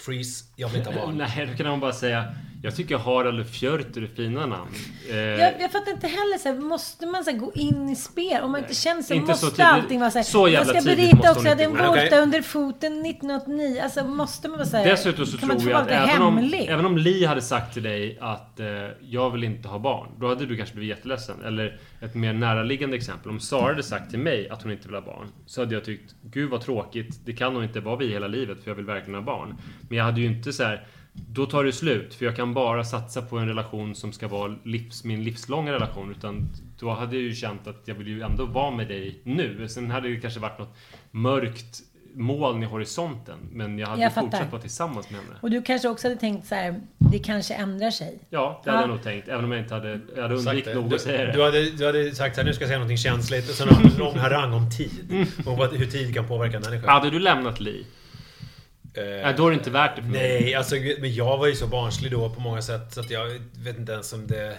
Freeze, 0.00 0.44
jag 0.56 0.68
vill 0.68 0.78
inte 0.78 0.90
ha 0.90 1.06
barn. 1.06 1.18
Nej, 1.36 1.48
då 1.50 1.56
kan 1.56 1.66
man 1.66 1.80
bara 1.80 1.92
säga 1.92 2.24
Jag 2.62 2.76
tycker 2.76 2.98
Harald 2.98 3.40
och 3.40 3.46
Fjörter 3.46 4.02
är 4.02 4.06
fina 4.06 4.46
namn. 4.46 4.70
Eh, 5.10 5.16
Jag, 5.16 5.60
jag 5.60 5.72
fattar 5.72 5.92
inte 5.92 6.06
heller 6.06 6.38
så 6.38 6.48
här, 6.48 6.56
måste 6.56 7.06
man 7.06 7.24
så 7.24 7.30
här, 7.30 7.38
gå 7.38 7.52
in 7.54 7.88
i 7.88 7.96
spel? 7.96 8.42
Om 8.42 8.50
man 8.52 8.60
inte 8.60 8.74
känner 8.74 9.02
så 9.02 9.14
Inte 9.14 9.34
så 9.34 9.46
måste 9.46 9.56
tidigt. 9.56 9.72
allting 9.72 10.00
vara 10.00 10.10
så 10.10 10.18
här. 10.18 10.24
Så 10.24 10.38
jag 10.38 10.50
jävla 10.52 10.72
ska 10.72 10.82
tidigt 10.82 10.96
berita 10.96 11.16
måste 11.16 11.30
också, 11.30 11.42
jag 11.44 11.50
hade 11.50 11.64
en 11.64 11.76
volta 11.76 12.16
under 12.18 12.42
foten 12.42 13.06
1989. 13.06 13.80
Alltså 13.82 14.04
måste 14.04 14.48
man 14.48 14.58
vara 14.58 14.68
så 14.68 14.76
här, 14.76 14.84
Dessutom 14.84 15.26
så 15.26 15.38
tror 15.38 15.70
jag 15.70 15.80
att 15.82 15.90
även 15.90 16.22
om, 16.22 16.52
även 16.68 16.86
om 16.86 16.96
Li 16.98 17.24
hade 17.24 17.42
sagt 17.42 17.74
till 17.74 17.82
dig 17.82 18.18
att 18.20 18.60
eh, 18.60 18.66
jag 19.00 19.30
vill 19.30 19.44
inte 19.44 19.68
ha 19.68 19.78
barn. 19.78 20.08
Då 20.20 20.28
hade 20.28 20.46
du 20.46 20.56
kanske 20.56 20.74
blivit 20.74 20.96
jätteledsen. 20.96 21.44
Eller 21.44 21.78
ett 22.00 22.14
mer 22.14 22.32
näraliggande 22.32 22.96
exempel. 22.96 23.30
Om 23.30 23.40
Sara 23.40 23.66
hade 23.66 23.82
sagt 23.82 24.10
till 24.10 24.18
mig 24.18 24.48
att 24.48 24.62
hon 24.62 24.72
inte 24.72 24.88
vill 24.88 24.94
ha 24.94 25.02
barn. 25.02 25.28
Så 25.46 25.60
hade 25.60 25.74
jag 25.74 25.84
tyckt, 25.84 26.14
gud 26.22 26.50
vad 26.50 26.60
tråkigt. 26.60 27.20
Det 27.24 27.32
kan 27.32 27.54
nog 27.54 27.64
inte 27.64 27.80
vara 27.80 27.96
vi 27.96 28.08
hela 28.08 28.28
livet 28.28 28.62
för 28.62 28.70
jag 28.70 28.76
vill 28.76 28.84
verkligen 28.84 29.14
ha 29.14 29.22
barn. 29.22 29.56
Men 29.88 29.98
jag 29.98 30.04
hade 30.04 30.20
ju 30.20 30.26
inte 30.26 30.52
så 30.52 30.62
här. 30.62 30.86
Då 31.12 31.46
tar 31.46 31.64
det 31.64 31.72
slut, 31.72 32.14
för 32.14 32.24
jag 32.24 32.36
kan 32.36 32.54
bara 32.54 32.84
satsa 32.84 33.22
på 33.22 33.38
en 33.38 33.48
relation 33.48 33.94
som 33.94 34.12
ska 34.12 34.28
vara 34.28 34.56
livs, 34.64 35.04
min 35.04 35.24
livslånga 35.24 35.72
relation. 35.72 36.10
Utan 36.10 36.48
då 36.78 36.90
hade 36.90 37.16
jag 37.16 37.22
ju 37.22 37.34
känt 37.34 37.66
att 37.66 37.82
jag 37.84 37.94
vill 37.94 38.08
ju 38.08 38.22
ändå 38.22 38.44
vara 38.44 38.70
med 38.70 38.88
dig 38.88 39.20
nu. 39.24 39.68
Sen 39.68 39.90
hade 39.90 40.08
det 40.08 40.16
kanske 40.20 40.40
varit 40.40 40.58
något 40.58 40.76
mörkt 41.10 41.82
moln 42.14 42.62
i 42.62 42.66
horisonten. 42.66 43.38
Men 43.52 43.78
jag 43.78 43.86
hade 43.86 44.02
Jag 44.02 44.14
fortsatt 44.14 44.52
vara 44.52 44.62
tillsammans 44.62 45.10
med 45.10 45.20
henne. 45.20 45.34
Och 45.40 45.50
du 45.50 45.62
kanske 45.62 45.88
också 45.88 46.08
hade 46.08 46.20
tänkt 46.20 46.46
så 46.48 46.54
här, 46.54 46.80
det 46.98 47.18
kanske 47.18 47.54
ändrar 47.54 47.90
sig. 47.90 48.18
Ja, 48.30 48.60
det 48.64 48.70
hade 48.70 48.82
Ja. 48.82 48.88
jag 48.88 48.94
nog 48.94 49.02
tänkt. 49.02 49.28
Även 49.28 49.44
om 49.44 49.52
jag 49.52 49.60
inte 49.60 49.74
hade... 49.74 50.00
Jag 50.16 50.22
hade 50.22 50.34
undvikit 50.34 50.74
nog 50.74 50.88
Du, 50.90 50.94
att 50.96 51.02
säga 51.02 51.26
det. 51.26 51.32
du, 51.32 51.42
hade, 51.42 51.70
du 51.70 51.86
hade 51.86 52.14
sagt 52.14 52.34
så 52.34 52.40
här, 52.40 52.46
nu 52.48 52.54
ska 52.54 52.62
jag 52.62 52.68
säga 52.68 52.78
någonting 52.78 52.98
känsligt. 52.98 53.48
Och 53.50 53.54
sen 53.54 53.68
en 53.68 53.98
lång 53.98 54.18
harang 54.18 54.52
om 54.52 54.70
tid. 54.70 55.26
Och 55.46 55.56
vad, 55.56 55.72
hur 55.76 55.86
tid 55.86 56.14
kan 56.14 56.28
påverka 56.28 56.56
en 56.56 56.62
människa. 56.62 56.90
Hade 56.90 57.10
du 57.10 57.18
lämnat 57.18 57.60
Li? 57.60 57.86
Nej, 58.96 59.34
då 59.36 59.46
är 59.46 59.50
det 59.50 59.56
inte 59.56 59.70
värt 59.70 59.96
det 59.96 60.02
för 60.02 60.08
mig. 60.08 60.40
Nej, 60.42 60.54
alltså 60.54 60.74
men 61.00 61.14
jag 61.14 61.38
var 61.38 61.46
ju 61.46 61.54
så 61.54 61.66
barnslig 61.66 62.12
då 62.12 62.30
på 62.30 62.40
många 62.40 62.62
sätt 62.62 62.94
så 62.94 63.00
att 63.00 63.10
jag 63.10 63.26
vet 63.64 63.78
inte 63.78 63.92
ens 63.92 64.12
om 64.12 64.26
det... 64.26 64.56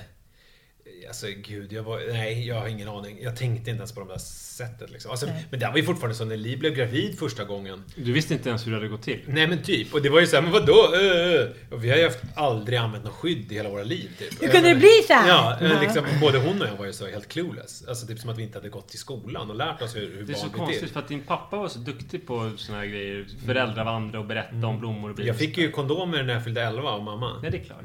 Alltså 1.07 1.27
gud, 1.43 1.73
jag 1.73 1.83
var... 1.83 2.01
Nej, 2.13 2.47
jag 2.47 2.55
har 2.55 2.67
ingen 2.67 2.87
aning. 2.87 3.17
Jag 3.21 3.35
tänkte 3.37 3.69
inte 3.69 3.79
ens 3.79 3.91
på 3.91 4.01
det 4.01 4.07
där 4.07 4.17
sättet 4.17 4.91
liksom. 4.91 5.11
Alltså, 5.11 5.25
men 5.49 5.59
det 5.59 5.67
var 5.67 5.77
ju 5.77 5.83
fortfarande 5.83 6.15
så 6.15 6.25
när 6.25 6.37
Li 6.37 6.57
blev 6.57 6.73
gravid 6.75 7.19
första 7.19 7.43
gången. 7.43 7.83
Du 7.95 8.11
visste 8.13 8.33
inte 8.33 8.49
ens 8.49 8.65
hur 8.67 8.71
det 8.71 8.77
hade 8.77 8.87
gått 8.87 9.01
till. 9.01 9.19
Nej 9.27 9.47
men 9.47 9.63
typ. 9.63 9.93
Och 9.93 10.01
det 10.01 10.09
var 10.09 10.19
ju 10.19 10.27
såhär, 10.27 10.43
men 10.43 10.51
vadå? 10.51 10.73
Uh, 10.73 11.77
vi 11.79 11.89
har 11.89 11.97
ju 11.97 12.03
haft 12.03 12.19
aldrig 12.35 12.77
använt 12.79 13.03
något 13.03 13.13
skydd 13.13 13.51
i 13.51 13.55
hela 13.55 13.69
våra 13.69 13.83
liv. 13.83 14.09
Typ. 14.19 14.43
Hur 14.43 14.47
kunde 14.47 14.69
det 14.69 14.75
bli 14.75 15.01
så 15.07 15.13
här? 15.13 15.27
Ja, 15.27 15.57
eh, 15.61 15.71
Ja. 15.71 15.81
liksom, 15.81 16.05
både 16.21 16.39
hon 16.39 16.61
och 16.61 16.67
jag 16.67 16.75
var 16.75 16.85
ju 16.85 16.93
så 16.93 17.07
helt 17.07 17.27
clueless. 17.27 17.83
Alltså 17.87 18.07
typ 18.07 18.19
som 18.19 18.29
att 18.29 18.37
vi 18.37 18.43
inte 18.43 18.57
hade 18.57 18.69
gått 18.69 18.87
till 18.89 18.99
skolan 18.99 19.49
och 19.49 19.55
lärt 19.55 19.81
oss 19.81 19.95
hur, 19.95 20.01
hur 20.17 20.23
Det 20.25 20.33
är 20.33 20.37
så 20.37 20.47
barn 20.47 20.57
konstigt 20.57 20.79
till. 20.79 20.89
för 20.89 20.99
att 20.99 21.07
din 21.07 21.21
pappa 21.21 21.57
var 21.57 21.67
så 21.67 21.79
duktig 21.79 22.27
på 22.27 22.51
såna 22.57 22.77
här 22.77 22.85
grejer. 22.85 23.25
Föräldravandra 23.45 24.19
och 24.19 24.25
berätta 24.25 24.67
om 24.67 24.79
blommor 24.79 25.09
och 25.09 25.15
bin. 25.15 25.25
Jag 25.25 25.37
fick 25.37 25.57
ju 25.57 25.71
kondomer 25.71 26.23
när 26.23 26.33
jag 26.33 26.43
fyllde 26.43 26.61
11 26.63 26.89
av 26.89 27.03
mamma. 27.03 27.39
Nej, 27.41 27.51
det 27.51 27.57
är 27.57 27.63
klart. 27.63 27.81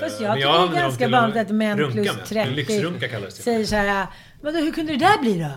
Fast 0.00 0.20
Eh, 0.20 0.26
jag 0.26 0.30
men 0.30 0.40
tycker 0.68 0.74
det 0.74 0.80
är 0.80 0.82
ganska 0.82 1.08
vanligt 1.08 1.36
att 1.36 1.50
män 1.50 1.76
plus 1.76 1.94
med. 2.16 2.26
30 2.26 2.38
En 2.38 2.54
lyxrunka 2.54 3.08
kallades 3.08 3.36
det. 3.36 3.42
säger 3.42 3.64
så 3.64 3.76
här, 3.76 4.06
vadå 4.40 4.58
hur 4.58 4.72
kunde 4.72 4.92
det 4.92 4.98
där 4.98 5.18
bli 5.22 5.38
då? 5.38 5.50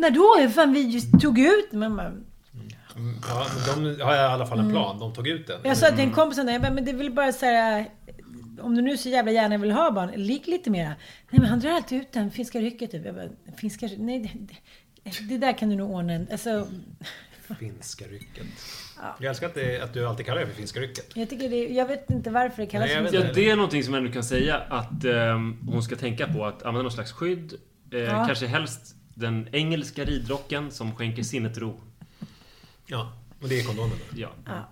När 0.00 0.10
då? 0.10 0.50
Fan 0.50 0.72
vi 0.72 0.80
just 0.80 1.20
tog 1.20 1.38
ut... 1.38 1.72
Men, 1.72 2.24
Ja, 3.28 3.46
men 3.74 3.84
de 3.96 4.02
har 4.02 4.14
i 4.14 4.18
alla 4.18 4.46
fall 4.46 4.58
en 4.58 4.70
plan. 4.70 4.98
De 4.98 5.14
tog 5.14 5.28
ut 5.28 5.46
den. 5.46 5.60
jag 5.64 5.76
sa 5.76 5.90
till 5.90 6.00
en 6.00 6.12
kompis 6.12 6.38
jag 6.38 6.62
bara, 6.62 6.72
men 6.72 6.84
det 6.84 6.90
är 6.90 6.96
väl 6.96 7.12
bara 7.12 7.32
så 7.32 7.46
här. 7.46 7.90
Om 8.60 8.74
du 8.74 8.82
nu 8.82 8.96
så 8.96 9.08
jävla 9.08 9.32
gärna 9.32 9.58
vill 9.58 9.70
ha 9.70 9.90
barn, 9.90 10.10
lig 10.16 10.48
lite 10.48 10.70
mera. 10.70 10.88
Nej 11.30 11.40
men 11.40 11.44
han 11.44 11.60
drar 11.60 11.70
alltid 11.70 12.00
ut 12.00 12.12
den 12.12 12.30
finska 12.30 12.58
rycket 12.60 12.90
typ. 12.90 13.06
Jag 13.06 13.14
bara, 13.14 13.28
finska? 13.56 13.88
Nej, 13.98 14.48
det, 15.04 15.10
det, 15.28 15.38
där 15.38 15.58
kan 15.58 15.68
du 15.68 15.76
nog 15.76 15.90
ordna. 15.90 16.26
Alltså, 16.32 16.68
Finska 17.58 18.04
rycket. 18.04 18.46
Jag 19.18 19.28
älskar 19.28 19.46
att, 19.46 19.54
det, 19.54 19.80
att 19.80 19.92
du 19.94 20.06
alltid 20.06 20.26
kallar 20.26 20.40
det 20.40 20.46
för 20.46 20.54
finska 20.54 20.80
rycket. 20.80 21.04
jag 21.14 21.30
tycker 21.30 21.48
det, 21.50 21.68
jag 21.68 21.86
vet 21.86 22.10
inte 22.10 22.30
varför 22.30 22.62
det 22.62 22.68
kallas 22.68 22.86
Nej, 22.86 22.96
jag 22.96 23.02
finska 23.10 23.26
Ja, 23.26 23.32
det 23.34 23.50
är 23.50 23.56
någonting 23.56 23.84
som 23.84 23.94
ändå 23.94 24.12
kan 24.12 24.24
säga 24.24 24.56
att 24.68 25.04
ehm, 25.04 25.58
hon 25.68 25.82
ska 25.82 25.96
tänka 25.96 26.26
på 26.26 26.44
att 26.46 26.62
använda 26.62 26.82
någon 26.82 26.92
slags 26.92 27.12
skydd. 27.12 27.54
Eh, 27.92 27.98
Ja. 27.98 28.26
Kanske 28.26 28.46
helst 28.46 28.96
den 29.14 29.48
engelska 29.52 30.04
ridrocken 30.04 30.70
som 30.70 30.94
skänker 30.94 31.22
sinnet 31.22 31.58
ro. 31.58 31.80
Ja, 32.86 33.12
och 33.42 33.48
det 33.48 33.60
är 33.60 33.64
kondomen. 33.64 33.98
Ja. 34.14 34.28
Ja. 34.46 34.68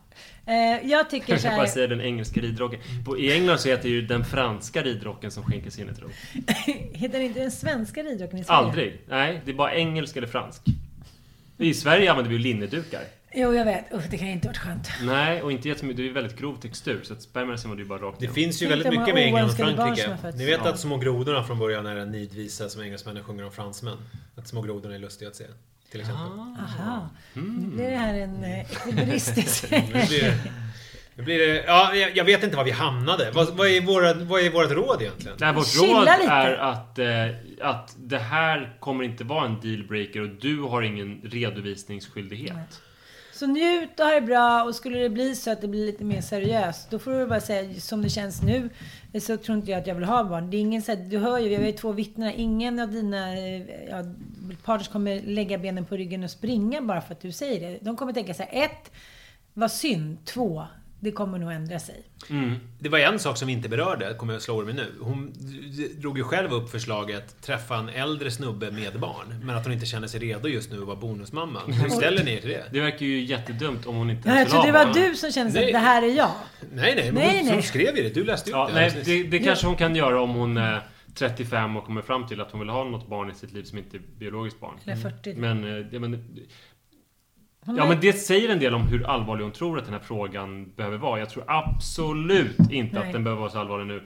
Eh, 0.47 0.91
jag 0.91 1.11
tycker 1.11 1.33
Jag 1.33 1.41
så 1.41 1.49
bara 1.49 1.57
här, 1.57 1.67
säga 1.67 1.87
den 1.87 2.01
engelska 2.01 2.41
ridrocken. 2.41 2.81
På, 3.05 3.19
I 3.19 3.33
England 3.33 3.59
så 3.59 3.69
heter 3.69 3.83
det 3.83 3.89
ju 3.89 4.03
den 4.03 4.25
franska 4.25 4.83
ridrocken 4.83 5.31
som 5.31 5.43
skänker 5.45 5.71
sinnet 5.71 6.01
ro. 6.03 6.09
heter 6.93 7.19
det 7.19 7.25
inte 7.25 7.41
den 7.41 7.51
svenska 7.51 8.03
ridrocken 8.03 8.39
i 8.39 8.45
Sverige? 8.45 8.59
Aldrig. 8.59 9.01
Nej, 9.09 9.41
det 9.45 9.51
är 9.51 9.55
bara 9.55 9.75
engelsk 9.75 10.17
eller 10.17 10.29
fransk. 10.29 10.63
I 11.59 11.75
Sverige 11.75 12.11
använder 12.11 12.31
vi 12.31 12.37
ju 12.37 12.43
linnedukar. 12.43 13.01
Jo, 13.35 13.55
jag 13.55 13.65
vet. 13.65 13.85
Usch, 13.95 14.05
det 14.11 14.19
kan 14.19 14.29
inte 14.29 14.49
varit 14.49 14.57
skönt. 14.59 14.89
Nej, 15.03 15.43
och 15.43 15.53
inte 15.53 15.69
jättemycket. 15.69 15.97
Det 15.97 16.09
är 16.09 16.13
väldigt 16.13 16.39
grov 16.39 16.57
textur. 16.57 17.01
Så 17.03 17.13
att 17.13 17.23
spermierna 17.23 17.57
simmar 17.59 17.77
ju 17.77 17.85
bara 17.85 17.99
rakt 17.99 18.19
Det 18.19 18.25
igenom. 18.25 18.35
finns 18.35 18.63
ju 18.63 18.67
Tänk 18.67 18.71
väldigt 18.71 18.93
de 18.93 18.99
mycket 18.99 19.15
med 19.15 19.25
England 19.25 19.43
och 19.43 19.47
oönskade 19.49 19.73
barn 19.77 19.77
som 19.77 19.85
Frankrike. 19.87 20.11
har 20.11 20.17
fötts. 20.17 20.39
Ni 20.39 20.45
vet 20.47 20.61
Ja. 20.65 20.71
att 20.71 20.79
Små 20.81 20.97
grodorna 20.99 21.45
från 21.45 21.59
början 21.59 21.87
är 21.87 21.97
en 21.97 22.11
nidvisa 22.11 22.69
som 22.69 22.83
engelsmännen 22.83 23.25
sjunger 23.25 23.45
om 23.45 23.53
fransmän. 23.53 23.97
Att 24.37 24.49
små 24.49 24.63
grodorna 24.63 24.95
är 24.95 24.99
lustiga 24.99 25.29
att 25.29 25.37
se. 25.37 25.45
Till 25.91 26.01
exempel. 26.01 26.23
Aha. 26.59 27.09
Mm. 27.37 27.55
Nu 27.55 27.77
blir 27.77 27.91
det 27.91 27.97
här 27.97 28.15
en 28.15 28.45
eh, 28.45 28.61
ekvilibristisk... 28.61 29.71
Nu 29.71 29.79
blir 30.07 30.21
det... 30.23 30.35
Nu 31.17 31.23
blir 31.23 31.39
det 31.39 31.65
ja, 31.67 31.95
jag 31.95 32.17
jag 32.17 32.25
vet 32.25 32.43
inte 32.45 32.57
var 32.57 32.65
vi 32.65 32.71
hamnade. 32.71 33.31
Vad, 33.35 33.57
vad, 33.57 33.69
är, 33.69 33.81
våra, 33.81 34.15
vad 34.15 34.41
är 34.41 34.51
vårt 34.51 34.71
råd 34.71 35.03
egentligen? 35.03 35.37
Nej, 35.41 35.53
vårt 35.55 35.67
Chilla 35.67 35.87
råd 36.01 36.21
lite. 36.21 36.33
är 36.33 36.57
att, 36.57 36.99
eh, 36.99 37.69
att 37.71 37.95
det 37.99 38.19
här 38.19 38.77
kommer 38.81 39.05
inte 39.05 39.25
vara 39.25 39.47
en 39.47 39.61
dealbreaker 39.61 40.21
och 40.21 40.29
du 40.29 40.61
har 40.61 40.83
ingen 40.83 41.21
redovisningsskyldighet. 41.25 42.81
Så 43.35 43.47
njut 43.47 44.01
och 44.01 44.07
ha 44.07 44.15
det 44.15 44.21
bra 44.21 44.63
och 44.63 44.75
skulle 44.75 44.99
det 44.99 45.09
bli 45.09 45.35
så 45.35 45.51
att 45.51 45.61
det 45.61 45.69
blir 45.69 45.87
lite 45.87 46.05
mer 46.05 46.21
seriöst 46.21 46.91
då 46.91 46.99
får 46.99 47.13
du 47.13 47.27
bara 47.27 47.41
säga 47.41 47.81
som 47.81 48.03
det 48.03 48.09
känns 48.11 48.43
nu 48.43 48.71
så 49.21 49.37
tror 49.37 49.59
inte 49.59 49.71
jag 49.71 49.81
att 49.81 49.87
jag 49.87 49.95
vill 49.95 50.05
ha 50.05 50.25
barn. 50.25 50.51
Det 50.51 50.57
är 50.57 50.61
ingen 50.61 50.83
så 50.83 50.93
här, 50.93 51.05
du 51.05 51.19
hör 51.19 51.39
ju, 51.39 51.49
vi 51.49 51.55
har 51.55 51.63
ju 51.63 51.73
två 51.73 51.93
vittnen. 51.93 52.33
Ingen 52.37 52.81
av 52.81 52.93
dina 52.93 53.39
eh, 53.39 53.63
ja, 53.89 54.05
partners 54.65 54.89
kommer 54.89 55.23
lägga 55.23 55.59
benen 55.59 55.85
på 55.85 55.97
ryggen 55.97 56.25
och 56.25 56.31
springa 56.31 56.83
bara 56.83 57.01
för 57.01 57.15
att 57.15 57.21
du 57.21 57.33
säger 57.33 57.71
det. 57.71 57.79
De 57.81 57.97
kommer 57.97 58.13
tänka 58.13 58.35
så 58.35 58.43
här, 58.43 58.65
ett, 58.65 58.93
vad 59.55 59.73
synd. 59.73 60.25
Två, 60.25 60.67
det 61.05 61.13
kommer 61.13 61.39
nog 61.39 61.53
ändra 61.53 61.79
sig. 61.79 62.03
Det 62.79 62.89
var 62.89 62.99
en 62.99 63.19
sak 63.19 63.37
som 63.37 63.47
vi 63.47 63.53
inte 63.53 63.69
berörde, 63.69 64.15
kommer 64.15 64.33
jag 64.33 64.43
slå 64.43 64.63
mig 64.65 64.75
nu. 64.75 64.93
Hon 65.01 65.33
drog 65.99 66.19
ju 66.19 66.25
själv 66.25 66.53
upp 66.53 66.71
förslaget 66.71 67.43
träffa 67.43 67.77
en 67.77 67.89
äldre 67.89 68.31
snubbe 68.31 68.71
med 68.71 69.01
barn. 69.01 69.41
Men 69.43 69.57
att 69.57 69.65
hon 69.65 69.73
inte 69.73 69.87
känner 69.87 70.07
sig 70.09 70.21
redo 70.21 70.49
just 70.49 70.71
nu 70.71 70.79
att 70.81 70.87
vara 70.87 70.97
bonusmamma. 70.97 71.61
Hur 71.67 71.89
ställer 71.91 72.25
ni 72.25 72.35
er 72.35 72.41
till 72.41 72.51
det? 72.51 72.65
Det 72.73 72.81
verkar 72.81 73.07
ju 73.07 73.21
jättedumt 73.25 73.87
om 73.87 73.97
hon 73.97 74.11
inte 74.11 74.29
Ja, 74.29 74.33
jag 74.35 74.39
ens 74.39 74.55
vill 74.55 74.61
trodde 74.61 74.73
det 74.73 74.79
ha 74.79 74.87
var 74.87 74.95
barn. 74.95 75.03
du 75.11 75.17
som 75.17 75.33
kände 75.33 75.53
Nej. 75.53 75.65
att 75.67 75.73
det 75.73 75.79
här 75.79 76.03
är 76.03 76.17
jag. 76.17 76.31
Nej, 76.73 76.95
nej, 76.97 77.05
men 77.05 77.15
Nej, 77.15 77.37
hon, 77.37 77.47
nej. 77.47 77.55
hon 77.55 77.63
skrev 77.63 77.97
ju 77.97 78.03
det. 78.03 78.15
Du 78.15 78.25
läste 78.25 78.51
Ja, 78.51 78.67
det. 78.67 78.75
nej, 78.75 79.03
det, 79.05 79.23
det 79.23 79.39
kanske 79.39 79.67
hon 79.67 79.77
kan 79.77 79.97
göra 79.97 80.21
om 80.23 80.31
hon 80.31 80.57
är 80.57 80.83
35 81.15 81.77
och 81.77 81.85
kommer 81.85 82.03
fram 82.03 82.27
till 82.27 82.41
att 82.41 82.51
hon 82.51 82.61
vill 82.61 82.69
ha 82.69 82.85
något 82.85 83.09
barn 83.09 83.31
i 83.31 83.35
sitt 83.35 83.53
liv 83.53 83.63
som 83.65 83.79
inte 83.79 83.97
är 83.97 84.01
biologiskt 84.19 84.61
barn. 84.61 84.75
Eller 84.85 84.97
40. 84.97 85.35
Men, 85.35 85.65
eh, 85.65 85.87
ja, 85.91 86.01
men, 86.01 86.27
Hon 87.67 87.77
ja, 87.77 87.87
men 87.89 88.01
det 88.01 88.13
säger 88.13 88.49
en 88.49 88.59
del 88.59 88.75
om 88.75 88.83
hur 88.83 89.07
allvarlig 89.11 89.43
hon 89.45 89.53
tror 89.53 89.79
att 89.79 89.85
den 89.85 89.95
här 89.95 90.01
frågan 90.01 90.73
behöver 90.77 90.99
vara. 90.99 91.19
Jag 91.19 91.31
tror 91.31 91.45
absolut 91.47 92.59
inte 92.71 92.99
Nej. 92.99 93.07
att 93.07 93.13
den 93.13 93.25
behöver 93.25 93.41
vara 93.41 93.51
så 93.51 93.59
allvarlig 93.59 93.87
nu. 93.87 94.03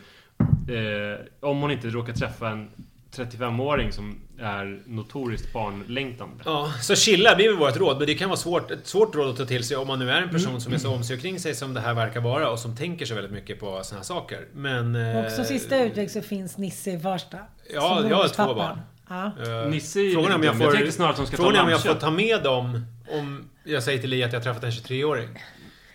Eh, 0.69 1.49
om 1.49 1.61
hon 1.61 1.71
inte 1.71 1.89
råkar 1.89 2.13
träffa 2.13 2.49
en 2.49 2.69
35-åring 3.17 3.93
som 3.93 4.21
är 4.39 4.83
notoriskt 4.87 5.53
barnlängtande. 5.53 6.35
Ja, 6.45 6.73
så 6.83 6.95
chilla 6.97 7.37
blir 7.37 7.49
väl 7.49 7.59
vårt 7.59 7.77
råd. 7.77 7.99
Men 7.99 8.07
det 8.07 8.15
kan 8.15 8.29
vara 8.29 8.37
svårt, 8.37 8.71
ett 8.71 8.87
svårt 8.87 9.15
råd 9.15 9.31
att 9.31 9.37
ta 9.37 9.45
till 9.45 9.65
sig 9.65 9.77
om 9.77 9.87
man 9.89 9.99
nu 9.99 10.11
är 10.11 10.23
en 10.23 10.29
person 10.31 10.49
Mm. 10.49 10.61
som 10.61 10.73
är 10.73 10.79
så 10.79 10.95
omsorg 10.95 11.21
kring 11.21 11.41
sig 11.41 11.55
som 11.55 11.75
det 11.75 11.81
här 11.81 11.95
verkar 11.95 12.21
vara 12.21 12.51
och 12.51 12.59
som 12.59 12.77
tänker 12.77 13.07
så 13.07 13.15
väldigt 13.15 13.33
mycket 13.33 13.61
på 13.61 13.81
såna 13.83 13.99
här 13.99 14.05
saker. 14.05 14.47
Men... 14.55 14.95
Och 14.95 15.01
eh, 15.01 15.29
sista 15.45 15.85
utväg 15.85 16.11
så 16.11 16.23
finns 16.23 16.59
Nisse 16.59 16.91
i 16.91 16.99
Farsta. 16.99 17.39
Ja, 17.75 18.05
jag 18.11 18.17
har 18.17 18.29
två 18.29 18.55
barn. 18.55 18.81
Ja. 19.09 19.25
eh, 19.27 19.71
Nisse 19.71 19.99
är 20.01 20.03
ju 20.03 20.13
Frågan 20.15 20.31
är 20.31 20.37
om 20.37 20.43
jag 20.43 20.57
får... 20.57 20.65
Jag 20.67 20.75
tänkte 20.75 20.93
snarare 20.93 21.11
att 21.11 21.17
de 21.17 21.27
ska 21.27 21.37
ta 21.37 21.43
frågan 21.43 21.57
är 21.61 21.65
om 21.65 21.71
jag 21.71 21.83
får 21.83 21.95
ta 21.95 22.11
med 22.11 22.43
dem 22.43 22.87
om 23.11 23.49
jag 23.65 23.83
säger 23.83 23.99
till 23.99 24.11
Li 24.11 24.23
att 24.25 24.33
jag 24.33 24.41
har 24.41 24.45
träffat 24.45 24.65
en 24.65 24.71
23-åring. 24.71 25.29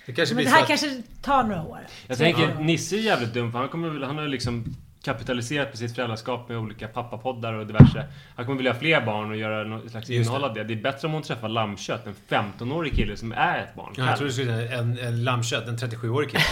Det 0.06 0.14
kanske 0.14 0.36
Men 0.36 0.44
blir 0.44 0.46
det 0.46 0.52
här 0.52 0.62
att... 0.62 0.68
kanske 0.68 1.02
tar 1.22 1.44
några 1.44 1.64
år. 1.64 1.80
Jag 2.08 2.18
tänker, 2.18 2.56
Nisse 2.60 2.96
är 2.96 3.00
jävligt 3.00 3.34
dum 3.34 3.52
för 3.52 3.60
han 3.60 3.70
kommer 3.70 3.90
väl, 3.90 4.04
han 4.04 4.18
har 4.18 4.28
liksom 4.28 4.76
kapitaliserat 5.04 5.72
på 5.72 5.78
sitt 5.78 5.96
föräldraskap 5.96 6.50
med 6.50 6.58
olika 6.58 6.88
pappapoddar 6.88 7.54
och 7.54 7.68
diverse. 7.68 8.06
Han 8.36 8.46
kommer 8.46 8.58
vilja 8.58 8.72
ha 8.72 8.80
fler 8.80 9.02
barn 9.02 9.32
och 9.32 9.38
göra 9.38 9.64
något 9.64 9.92
slags 9.92 10.10
Just 10.10 10.30
innehåll 10.30 10.44
av 10.44 10.54
det. 10.54 10.64
Det 10.64 10.74
är 10.74 10.82
bättre 10.82 11.08
om 11.08 11.14
hon 11.14 11.22
träffar 11.22 11.50
lammkött, 11.50 12.06
en 12.08 12.16
15-årig 12.30 12.96
kille 12.96 13.18
som 13.18 13.32
är 13.32 13.58
ett 13.58 13.76
barn 13.76 13.94
Ja, 13.98 14.06
jag 14.06 14.18
tror 14.18 14.28
du 14.28 14.34
skulle 14.34 14.56
säga 14.56 14.80
en, 14.80 15.00
en 15.00 15.24
lammkött, 15.24 15.68
en 15.68 15.78
37-årig 15.78 16.30
kille. 16.30 16.44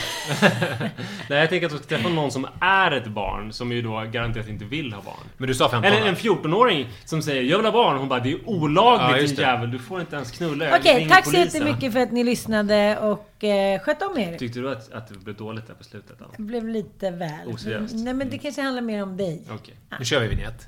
Nej, 1.29 1.39
jag 1.39 1.49
tänker 1.49 1.65
att 1.65 1.71
hon 1.71 1.81
ska 1.81 1.95
träffa 1.95 2.09
någon 2.09 2.31
som 2.31 2.47
är 2.59 2.91
ett 2.91 3.07
barn, 3.07 3.53
som 3.53 3.71
ju 3.71 3.81
då 3.81 4.05
garanterat 4.11 4.47
inte 4.47 4.65
vill 4.65 4.93
ha 4.93 5.01
barn. 5.01 5.15
Men 5.37 5.47
du 5.47 5.53
sa 5.53 5.69
15 5.69 5.91
Eller 5.91 6.07
en 6.07 6.15
14-åring 6.15 6.87
som 7.05 7.21
säger 7.21 7.41
'Jag 7.43 7.57
vill 7.57 7.65
ha 7.65 7.73
barn' 7.73 7.97
hon 7.97 8.09
bara 8.09 8.19
'Det 8.19 8.31
är 8.31 8.49
olagligt 8.49 9.21
Ja, 9.21 9.35
din 9.35 9.35
jävel, 9.35 9.71
du 9.71 9.79
får 9.79 9.99
inte 9.99 10.15
ens 10.15 10.31
knulla' 10.31 10.77
Okej, 10.79 10.95
ringer 10.97 11.09
tack 11.09 11.25
så 11.25 11.31
polisen." 11.31 11.61
jättemycket 11.61 11.93
för 11.93 11.99
att 11.99 12.11
ni 12.11 12.23
lyssnade 12.23 12.97
och 12.97 13.30
eh, 13.43 13.81
sköt 13.81 14.01
om 14.01 14.17
er. 14.17 14.37
Tyckte 14.37 14.59
du 14.59 14.71
att, 14.71 14.91
att 14.91 15.07
det 15.07 15.19
blev 15.19 15.35
dåligt 15.35 15.67
där 15.67 15.73
på 15.73 15.83
slutet? 15.83 16.21
Anna? 16.21 16.33
Det 16.37 16.43
blev 16.43 16.67
lite 16.67 17.11
väl. 17.11 17.47
Oseriöst? 17.47 17.93
Mm. 17.93 18.05
Nej, 18.05 18.13
men 18.13 18.27
det 18.27 18.35
mm. 18.35 18.39
kanske 18.39 18.61
handlar 18.61 18.81
mer 18.81 19.03
om 19.03 19.17
dig. 19.17 19.41
Okej. 19.45 19.55
Okay. 19.55 19.99
Nu 19.99 20.05
kör 20.05 20.21
vi 20.21 20.27
vignett. 20.27 20.67